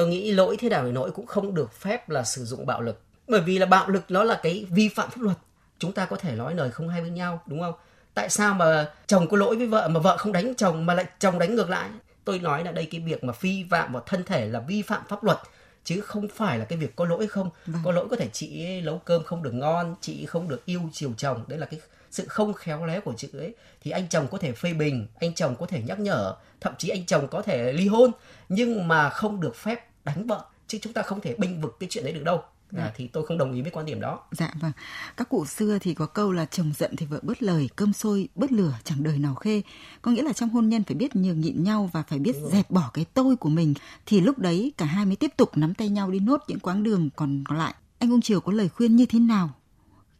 tôi 0.00 0.08
nghĩ 0.08 0.32
lỗi 0.32 0.56
thế 0.56 0.68
nào 0.68 0.84
thì 0.84 0.92
lỗi 0.92 1.10
cũng 1.10 1.26
không 1.26 1.54
được 1.54 1.72
phép 1.72 2.08
là 2.10 2.22
sử 2.24 2.44
dụng 2.44 2.66
bạo 2.66 2.82
lực 2.82 3.02
bởi 3.28 3.40
vì 3.40 3.58
là 3.58 3.66
bạo 3.66 3.88
lực 3.88 4.04
nó 4.08 4.24
là 4.24 4.40
cái 4.42 4.66
vi 4.70 4.88
phạm 4.88 5.10
pháp 5.10 5.20
luật 5.20 5.36
chúng 5.78 5.92
ta 5.92 6.04
có 6.04 6.16
thể 6.16 6.36
nói 6.36 6.54
lời 6.54 6.70
không 6.70 6.88
hay 6.88 7.00
với 7.00 7.10
nhau 7.10 7.42
đúng 7.46 7.60
không 7.60 7.74
tại 8.14 8.28
sao 8.28 8.54
mà 8.54 8.88
chồng 9.06 9.28
có 9.28 9.36
lỗi 9.36 9.56
với 9.56 9.66
vợ 9.66 9.88
mà 9.88 10.00
vợ 10.00 10.16
không 10.16 10.32
đánh 10.32 10.54
chồng 10.54 10.86
mà 10.86 10.94
lại 10.94 11.04
chồng 11.18 11.38
đánh 11.38 11.54
ngược 11.54 11.70
lại 11.70 11.88
tôi 12.30 12.38
nói 12.38 12.64
là 12.64 12.72
đây 12.72 12.88
cái 12.90 13.00
việc 13.00 13.24
mà 13.24 13.32
vi 13.40 13.64
phạm 13.70 13.92
vào 13.92 14.02
thân 14.06 14.24
thể 14.24 14.46
là 14.46 14.60
vi 14.60 14.82
phạm 14.82 15.02
pháp 15.08 15.24
luật 15.24 15.38
chứ 15.84 16.00
không 16.00 16.28
phải 16.34 16.58
là 16.58 16.64
cái 16.64 16.78
việc 16.78 16.96
có 16.96 17.04
lỗi 17.04 17.26
không? 17.26 17.50
Vâng. 17.66 17.82
có 17.84 17.92
lỗi 17.92 18.06
có 18.10 18.16
thể 18.16 18.28
chị 18.32 18.80
nấu 18.80 18.98
cơm 18.98 19.22
không 19.22 19.42
được 19.42 19.54
ngon 19.54 19.94
chị 20.00 20.26
không 20.26 20.48
được 20.48 20.64
yêu 20.64 20.80
chiều 20.92 21.12
chồng. 21.16 21.44
Đấy 21.46 21.58
là 21.58 21.66
cái 21.66 21.80
sự 22.10 22.24
không 22.28 22.52
khéo 22.52 22.86
léo 22.86 23.00
của 23.00 23.14
chị 23.16 23.28
ấy. 23.32 23.54
Thì 23.82 23.90
anh 23.90 24.08
chồng 24.08 24.26
có 24.30 24.38
thể 24.38 24.52
phê 24.52 24.72
bình 24.72 25.06
anh 25.20 25.34
chồng 25.34 25.56
có 25.58 25.66
thể 25.66 25.82
nhắc 25.86 26.00
nhở 26.00 26.34
thậm 26.60 26.74
chí 26.78 26.88
anh 26.88 27.06
chồng 27.06 27.28
có 27.28 27.42
thể 27.42 27.72
ly 27.72 27.86
hôn 27.86 28.10
nhưng 28.48 28.88
mà 28.88 29.10
không 29.10 29.40
được 29.40 29.56
phép 29.56 29.88
đánh 30.04 30.26
vợ 30.26 30.44
chứ 30.66 30.78
chúng 30.82 30.92
ta 30.92 31.02
không 31.02 31.20
thể 31.20 31.34
binh 31.38 31.60
vực 31.60 31.76
cái 31.80 31.88
chuyện 31.90 32.04
đấy 32.04 32.12
được 32.12 32.24
đâu 32.24 32.42
à, 32.76 32.92
thì 32.96 33.06
tôi 33.06 33.26
không 33.26 33.38
đồng 33.38 33.52
ý 33.52 33.62
với 33.62 33.70
quan 33.70 33.86
điểm 33.86 34.00
đó 34.00 34.20
Dạ 34.32 34.52
vâng. 34.60 34.72
Các 35.16 35.28
cụ 35.28 35.46
xưa 35.46 35.78
thì 35.80 35.94
có 35.94 36.06
câu 36.06 36.32
là 36.32 36.44
chồng 36.44 36.72
giận 36.78 36.96
thì 36.96 37.06
vợ 37.06 37.20
bớt 37.22 37.42
lời, 37.42 37.68
cơm 37.76 37.92
sôi 37.92 38.28
bớt 38.34 38.52
lửa 38.52 38.74
chẳng 38.84 39.02
đời 39.02 39.18
nào 39.18 39.34
khê. 39.34 39.62
Có 40.02 40.10
nghĩa 40.10 40.22
là 40.22 40.32
trong 40.32 40.48
hôn 40.48 40.68
nhân 40.68 40.84
phải 40.84 40.94
biết 40.94 41.16
nhường 41.16 41.40
nhịn 41.40 41.62
nhau 41.62 41.90
và 41.92 42.02
phải 42.02 42.18
biết 42.18 42.36
dẹp 42.52 42.70
bỏ 42.70 42.90
cái 42.94 43.04
tôi 43.14 43.36
của 43.36 43.48
mình 43.48 43.74
thì 44.06 44.20
lúc 44.20 44.38
đấy 44.38 44.72
cả 44.76 44.84
hai 44.84 45.06
mới 45.06 45.16
tiếp 45.16 45.30
tục 45.36 45.50
nắm 45.56 45.74
tay 45.74 45.88
nhau 45.88 46.10
đi 46.10 46.18
nốt 46.18 46.44
những 46.48 46.60
quãng 46.60 46.82
đường 46.82 47.10
còn 47.16 47.44
còn 47.48 47.58
lại. 47.58 47.74
Anh 47.98 48.10
Ung 48.10 48.20
Triều 48.20 48.40
có 48.40 48.52
lời 48.52 48.68
khuyên 48.68 48.96
như 48.96 49.06
thế 49.06 49.18
nào 49.18 49.50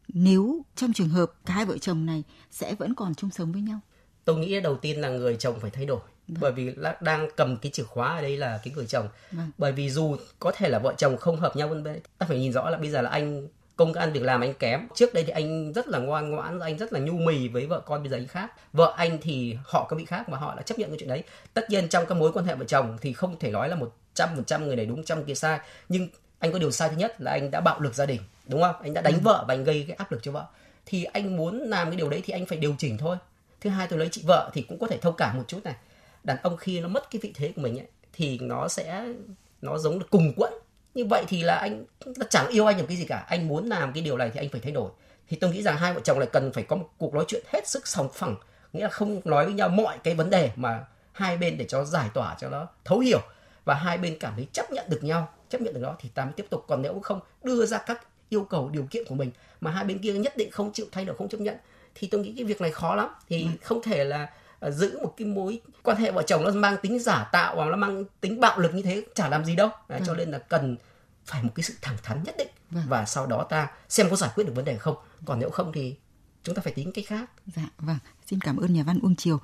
nếu 0.08 0.62
trong 0.76 0.92
trường 0.92 1.08
hợp 1.08 1.32
cả 1.46 1.54
hai 1.54 1.66
vợ 1.66 1.78
chồng 1.78 2.06
này 2.06 2.22
sẽ 2.50 2.74
vẫn 2.74 2.94
còn 2.94 3.14
chung 3.14 3.30
sống 3.30 3.52
với 3.52 3.62
nhau? 3.62 3.80
tôi 4.24 4.38
nghĩ 4.38 4.60
đầu 4.60 4.76
tiên 4.76 5.00
là 5.00 5.08
người 5.08 5.36
chồng 5.36 5.60
phải 5.60 5.70
thay 5.70 5.86
đổi 5.86 6.00
bởi 6.40 6.52
vì 6.52 6.74
đang 7.00 7.28
cầm 7.36 7.56
cái 7.56 7.72
chìa 7.72 7.82
khóa 7.82 8.16
ở 8.16 8.22
đây 8.22 8.36
là 8.36 8.60
cái 8.64 8.74
người 8.76 8.86
chồng. 8.86 9.08
Vâng. 9.32 9.50
bởi 9.58 9.72
vì 9.72 9.90
dù 9.90 10.16
có 10.38 10.52
thể 10.56 10.68
là 10.68 10.78
vợ 10.78 10.94
chồng 10.98 11.16
không 11.16 11.36
hợp 11.36 11.56
nhau 11.56 11.68
vân 11.68 11.82
vân 11.82 12.00
ta 12.18 12.26
phải 12.26 12.38
nhìn 12.38 12.52
rõ 12.52 12.70
là 12.70 12.78
bây 12.78 12.90
giờ 12.90 13.02
là 13.02 13.10
anh 13.10 13.48
công 13.76 13.92
ăn 13.92 14.12
việc 14.12 14.22
làm 14.22 14.40
anh 14.40 14.54
kém. 14.54 14.88
Trước 14.94 15.14
đây 15.14 15.24
thì 15.24 15.30
anh 15.30 15.72
rất 15.72 15.88
là 15.88 15.98
ngoan 15.98 16.30
ngoãn 16.30 16.60
anh 16.60 16.78
rất 16.78 16.92
là 16.92 17.00
nhu 17.00 17.12
mì 17.12 17.48
với 17.48 17.66
vợ 17.66 17.80
con 17.80 18.02
bây 18.02 18.10
giờ 18.10 18.16
anh 18.16 18.26
khác. 18.26 18.52
Vợ 18.72 18.94
anh 18.96 19.18
thì 19.22 19.56
họ 19.64 19.86
có 19.90 19.96
bị 19.96 20.04
khác 20.04 20.28
và 20.28 20.38
họ 20.38 20.54
đã 20.54 20.62
chấp 20.62 20.78
nhận 20.78 20.90
cái 20.90 20.98
chuyện 20.98 21.08
đấy. 21.08 21.22
Tất 21.54 21.70
nhiên 21.70 21.88
trong 21.88 22.06
các 22.06 22.14
mối 22.14 22.32
quan 22.32 22.44
hệ 22.44 22.54
vợ 22.54 22.64
chồng 22.64 22.98
thì 23.00 23.12
không 23.12 23.38
thể 23.38 23.50
nói 23.50 23.68
là 23.68 23.76
một 23.76 23.96
trăm 24.14 24.28
phần 24.34 24.44
trăm 24.44 24.66
người 24.66 24.76
này 24.76 24.86
đúng 24.86 25.04
trăm 25.04 25.24
kia 25.24 25.34
sai. 25.34 25.60
Nhưng 25.88 26.08
anh 26.38 26.52
có 26.52 26.58
điều 26.58 26.70
sai 26.70 26.88
thứ 26.88 26.96
nhất 26.96 27.20
là 27.20 27.30
anh 27.30 27.50
đã 27.50 27.60
bạo 27.60 27.80
lực 27.80 27.94
gia 27.94 28.06
đình 28.06 28.20
đúng 28.46 28.62
không? 28.62 28.74
Anh 28.82 28.94
đã 28.94 29.00
đánh 29.00 29.20
vợ 29.22 29.44
và 29.48 29.54
anh 29.54 29.64
gây 29.64 29.84
cái 29.88 29.96
áp 29.96 30.12
lực 30.12 30.22
cho 30.22 30.32
vợ. 30.32 30.46
Thì 30.86 31.04
anh 31.04 31.36
muốn 31.36 31.58
làm 31.58 31.88
cái 31.90 31.96
điều 31.96 32.10
đấy 32.10 32.22
thì 32.24 32.32
anh 32.32 32.46
phải 32.46 32.58
điều 32.58 32.74
chỉnh 32.78 32.98
thôi. 32.98 33.16
Thứ 33.60 33.70
hai 33.70 33.86
tôi 33.86 33.98
lấy 33.98 34.08
chị 34.08 34.22
vợ 34.26 34.50
thì 34.52 34.62
cũng 34.62 34.78
có 34.78 34.86
thể 34.86 34.98
thông 34.98 35.16
cảm 35.16 35.36
một 35.36 35.44
chút 35.48 35.60
này 35.64 35.74
đàn 36.24 36.36
ông 36.42 36.56
khi 36.56 36.80
nó 36.80 36.88
mất 36.88 37.10
cái 37.10 37.20
vị 37.22 37.32
thế 37.34 37.52
của 37.56 37.62
mình 37.62 37.78
ấy, 37.78 37.86
thì 38.12 38.38
nó 38.38 38.68
sẽ 38.68 39.04
nó 39.62 39.78
giống 39.78 39.98
là 39.98 40.04
cùng 40.10 40.32
quẫn. 40.36 40.52
Như 40.94 41.04
vậy 41.04 41.24
thì 41.28 41.42
là 41.42 41.54
anh 41.54 41.84
nó 42.04 42.26
chẳng 42.30 42.48
yêu 42.48 42.66
anh 42.66 42.76
làm 42.76 42.86
cái 42.86 42.96
gì 42.96 43.04
cả. 43.04 43.24
Anh 43.28 43.48
muốn 43.48 43.68
làm 43.68 43.92
cái 43.92 44.02
điều 44.02 44.16
này 44.16 44.30
thì 44.34 44.40
anh 44.40 44.48
phải 44.48 44.60
thay 44.60 44.72
đổi. 44.72 44.90
Thì 45.28 45.36
tôi 45.36 45.50
nghĩ 45.50 45.62
rằng 45.62 45.76
hai 45.76 45.94
vợ 45.94 46.00
chồng 46.04 46.18
lại 46.18 46.28
cần 46.32 46.52
phải 46.52 46.64
có 46.64 46.76
một 46.76 46.88
cuộc 46.98 47.14
nói 47.14 47.24
chuyện 47.28 47.44
hết 47.52 47.68
sức 47.68 47.86
sòng 47.86 48.08
phẳng 48.14 48.36
nghĩa 48.72 48.82
là 48.82 48.88
không 48.88 49.20
nói 49.24 49.44
với 49.44 49.54
nhau 49.54 49.68
mọi 49.68 49.98
cái 50.04 50.14
vấn 50.14 50.30
đề 50.30 50.50
mà 50.56 50.84
hai 51.12 51.36
bên 51.36 51.58
để 51.58 51.64
cho 51.68 51.84
giải 51.84 52.08
tỏa 52.14 52.36
cho 52.40 52.48
nó 52.48 52.66
thấu 52.84 52.98
hiểu. 52.98 53.20
Và 53.64 53.74
hai 53.74 53.98
bên 53.98 54.18
cảm 54.20 54.32
thấy 54.36 54.46
chấp 54.52 54.72
nhận 54.72 54.86
được 54.88 55.04
nhau 55.04 55.28
chấp 55.48 55.60
nhận 55.60 55.74
được 55.74 55.80
đó 55.80 55.96
thì 56.00 56.08
ta 56.08 56.24
mới 56.24 56.32
tiếp 56.32 56.46
tục. 56.50 56.64
Còn 56.68 56.82
nếu 56.82 57.00
không 57.02 57.20
đưa 57.42 57.66
ra 57.66 57.78
các 57.78 58.06
yêu 58.28 58.44
cầu 58.44 58.68
điều 58.68 58.86
kiện 58.90 59.04
của 59.08 59.14
mình 59.14 59.30
mà 59.60 59.70
hai 59.70 59.84
bên 59.84 59.98
kia 59.98 60.12
nhất 60.12 60.36
định 60.36 60.50
không 60.50 60.72
chịu 60.72 60.86
thay 60.92 61.04
đổi 61.04 61.16
không 61.16 61.28
chấp 61.28 61.40
nhận 61.40 61.56
thì 61.94 62.08
tôi 62.10 62.20
nghĩ 62.20 62.34
cái 62.36 62.44
việc 62.44 62.60
này 62.60 62.70
khó 62.70 62.94
lắm. 62.94 63.08
Thì 63.28 63.42
ừ. 63.42 63.48
không 63.62 63.82
thể 63.82 64.04
là 64.04 64.30
giữ 64.68 64.98
một 65.02 65.14
cái 65.16 65.26
mối 65.26 65.60
quan 65.82 65.96
hệ 65.96 66.10
vợ 66.10 66.22
chồng 66.22 66.44
nó 66.44 66.50
mang 66.50 66.76
tính 66.82 66.98
giả 66.98 67.28
tạo 67.32 67.56
và 67.56 67.64
nó 67.64 67.76
mang 67.76 68.04
tính 68.20 68.40
bạo 68.40 68.58
lực 68.58 68.74
như 68.74 68.82
thế 68.82 69.04
chả 69.14 69.28
làm 69.28 69.44
gì 69.44 69.56
đâu 69.56 69.68
à, 69.88 70.00
cho 70.06 70.14
nên 70.14 70.30
là 70.30 70.38
cần 70.38 70.76
phải 71.26 71.42
một 71.42 71.50
cái 71.54 71.64
sự 71.64 71.74
thẳng 71.82 71.96
thắn 72.02 72.22
nhất 72.22 72.34
định 72.38 72.48
vâng. 72.70 72.84
và 72.88 73.04
sau 73.04 73.26
đó 73.26 73.46
ta 73.50 73.68
xem 73.88 74.10
có 74.10 74.16
giải 74.16 74.30
quyết 74.34 74.44
được 74.44 74.52
vấn 74.56 74.64
đề 74.64 74.78
không 74.78 74.96
còn 75.24 75.38
nếu 75.40 75.50
không 75.50 75.72
thì 75.72 75.96
chúng 76.44 76.54
ta 76.54 76.62
phải 76.62 76.72
tính 76.72 76.92
cách 76.92 77.04
khác. 77.08 77.30
Dạ 77.56 77.68
vâng, 77.78 77.98
xin 78.26 78.40
cảm 78.40 78.56
ơn 78.56 78.72
nhà 78.72 78.82
văn 78.82 78.98
Uông 79.02 79.16
Triều. 79.16 79.38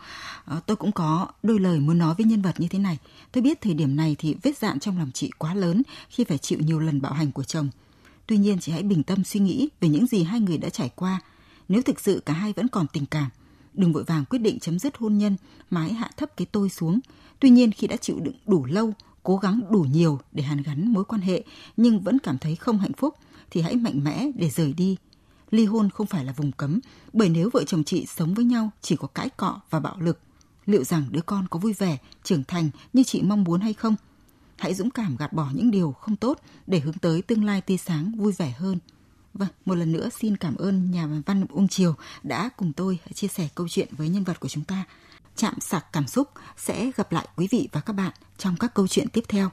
À, 0.44 0.61
tôi 0.66 0.76
cũng 0.76 0.92
có 0.92 1.29
đôi 1.42 1.59
lời 1.59 1.81
muốn 1.81 1.98
nói 1.98 2.14
với 2.18 2.26
nhân 2.26 2.42
vật 2.42 2.61
như 2.61 2.68
thế 2.68 2.79
này. 2.79 2.98
Tôi 3.33 3.42
biết 3.42 3.61
thời 3.61 3.74
điểm 3.74 3.96
này 3.96 4.16
thì 4.18 4.37
vết 4.42 4.59
dạn 4.59 4.81
trong 4.81 4.98
lòng 4.98 5.11
chị 5.14 5.31
quá 5.38 5.55
lớn 5.55 5.83
khi 6.09 6.24
phải 6.24 6.38
chịu 6.38 6.59
nhiều 6.59 6.81
lần 6.81 7.02
bạo 7.02 7.12
hành 7.12 7.33
của 7.33 7.44
chồng. 7.44 7.68
Tuy 8.26 8.37
nhiên 8.37 8.61
chị 8.61 8.72
hãy 8.72 8.83
bình 8.83 9.02
tâm 9.02 9.24
suy 9.24 9.40
nghĩ 9.40 9.68
về 9.81 9.88
những 9.88 10.07
gì 10.07 10.22
hai 10.22 10.40
người 10.40 10.59
đã 10.59 10.68
trải 10.68 10.88
qua. 10.94 11.20
Nếu 11.68 11.83
thực 11.83 12.00
sự 12.00 12.22
cả 12.26 12.33
hai 12.33 12.52
vẫn 12.52 12.68
còn 12.68 12.87
tình 12.87 13.07
cảm, 13.07 13.31
đừng 13.77 13.93
vội 13.93 14.05
vàng 14.05 14.25
quyết 14.25 14.39
định 14.39 14.59
chấm 14.59 14.79
dứt 14.79 14.97
hôn 14.97 15.19
nhân 15.19 15.37
mà 15.71 15.81
hãy 15.81 15.93
hạ 15.93 16.11
thấp 16.17 16.37
cái 16.37 16.47
tôi 16.53 16.69
xuống. 16.69 17.01
Tuy 17.41 17.51
nhiên 17.51 17.73
khi 17.73 17.87
đã 17.87 17.97
chịu 17.97 18.21
đựng 18.21 18.37
đủ 18.47 18.65
lâu, 18.65 18.93
cố 19.23 19.37
gắng 19.37 19.61
đủ 19.71 19.81
nhiều 19.81 20.21
để 20.33 20.43
hàn 20.43 20.62
gắn 20.62 20.93
mối 20.93 21.05
quan 21.05 21.21
hệ 21.21 21.45
nhưng 21.77 22.01
vẫn 22.01 22.19
cảm 22.19 22.39
thấy 22.39 22.57
không 22.57 22.79
hạnh 22.79 22.93
phúc 22.97 23.15
thì 23.51 23.61
hãy 23.61 23.77
mạnh 23.77 24.05
mẽ 24.05 24.31
để 24.35 24.51
rời 24.51 24.73
đi 24.73 24.97
ly 25.51 25.65
hôn 25.65 25.91
không 25.91 26.07
phải 26.07 26.25
là 26.25 26.33
vùng 26.33 26.53
cấm, 26.53 26.81
bởi 27.12 27.29
nếu 27.29 27.51
vợ 27.53 27.65
chồng 27.65 27.85
chị 27.85 28.07
sống 28.07 28.35
với 28.35 28.45
nhau 28.45 28.71
chỉ 28.83 28.97
có 28.97 29.09
cãi 29.09 29.29
cọ 29.29 29.61
và 29.71 29.81
bạo 29.81 29.97
lực, 30.01 30.19
liệu 30.67 30.85
rằng 30.85 31.07
đứa 31.11 31.21
con 31.21 31.47
có 31.51 31.59
vui 31.59 31.73
vẻ, 31.73 31.99
trưởng 32.23 32.45
thành 32.45 32.71
như 32.93 33.03
chị 33.03 33.23
mong 33.23 33.45
muốn 33.45 33.61
hay 33.61 33.73
không? 33.73 33.97
Hãy 34.57 34.75
dũng 34.75 34.91
cảm 34.91 35.17
gạt 35.17 35.33
bỏ 35.33 35.51
những 35.55 35.71
điều 35.71 35.93
không 35.93 36.17
tốt 36.17 36.41
để 36.67 36.81
hướng 36.81 36.95
tới 36.95 37.23
tương 37.23 37.45
lai 37.45 37.61
tươi 37.61 37.77
sáng 37.77 38.12
vui 38.17 38.33
vẻ 38.33 38.55
hơn. 38.59 38.79
Vâng, 39.38 39.49
một 39.64 39.75
lần 39.75 39.92
nữa 39.92 40.09
xin 40.20 40.37
cảm 40.37 40.57
ơn 40.57 40.90
nhà 40.90 41.07
văn 41.27 41.46
Uông 41.49 41.68
Triều 41.68 41.94
đã 42.22 42.51
cùng 42.57 42.72
tôi 42.72 42.99
chia 43.14 43.29
sẻ 43.29 43.49
câu 43.55 43.68
chuyện 43.68 43.88
với 43.90 44.09
nhân 44.09 44.25
vật 44.25 44.40
của 44.40 44.49
chúng 44.49 44.64
ta. 44.64 44.85
Chạm 45.37 45.61
sạc 45.61 45.92
cảm 45.92 46.07
xúc 46.07 46.29
sẽ 46.57 46.90
gặp 46.96 47.12
lại 47.12 47.29
quý 47.37 47.49
vị 47.51 47.68
và 47.72 47.81
các 47.81 47.92
bạn 47.92 48.12
trong 48.38 48.57
các 48.57 48.75
câu 48.75 48.88
chuyện 48.88 49.09
tiếp 49.09 49.25
theo. 49.29 49.51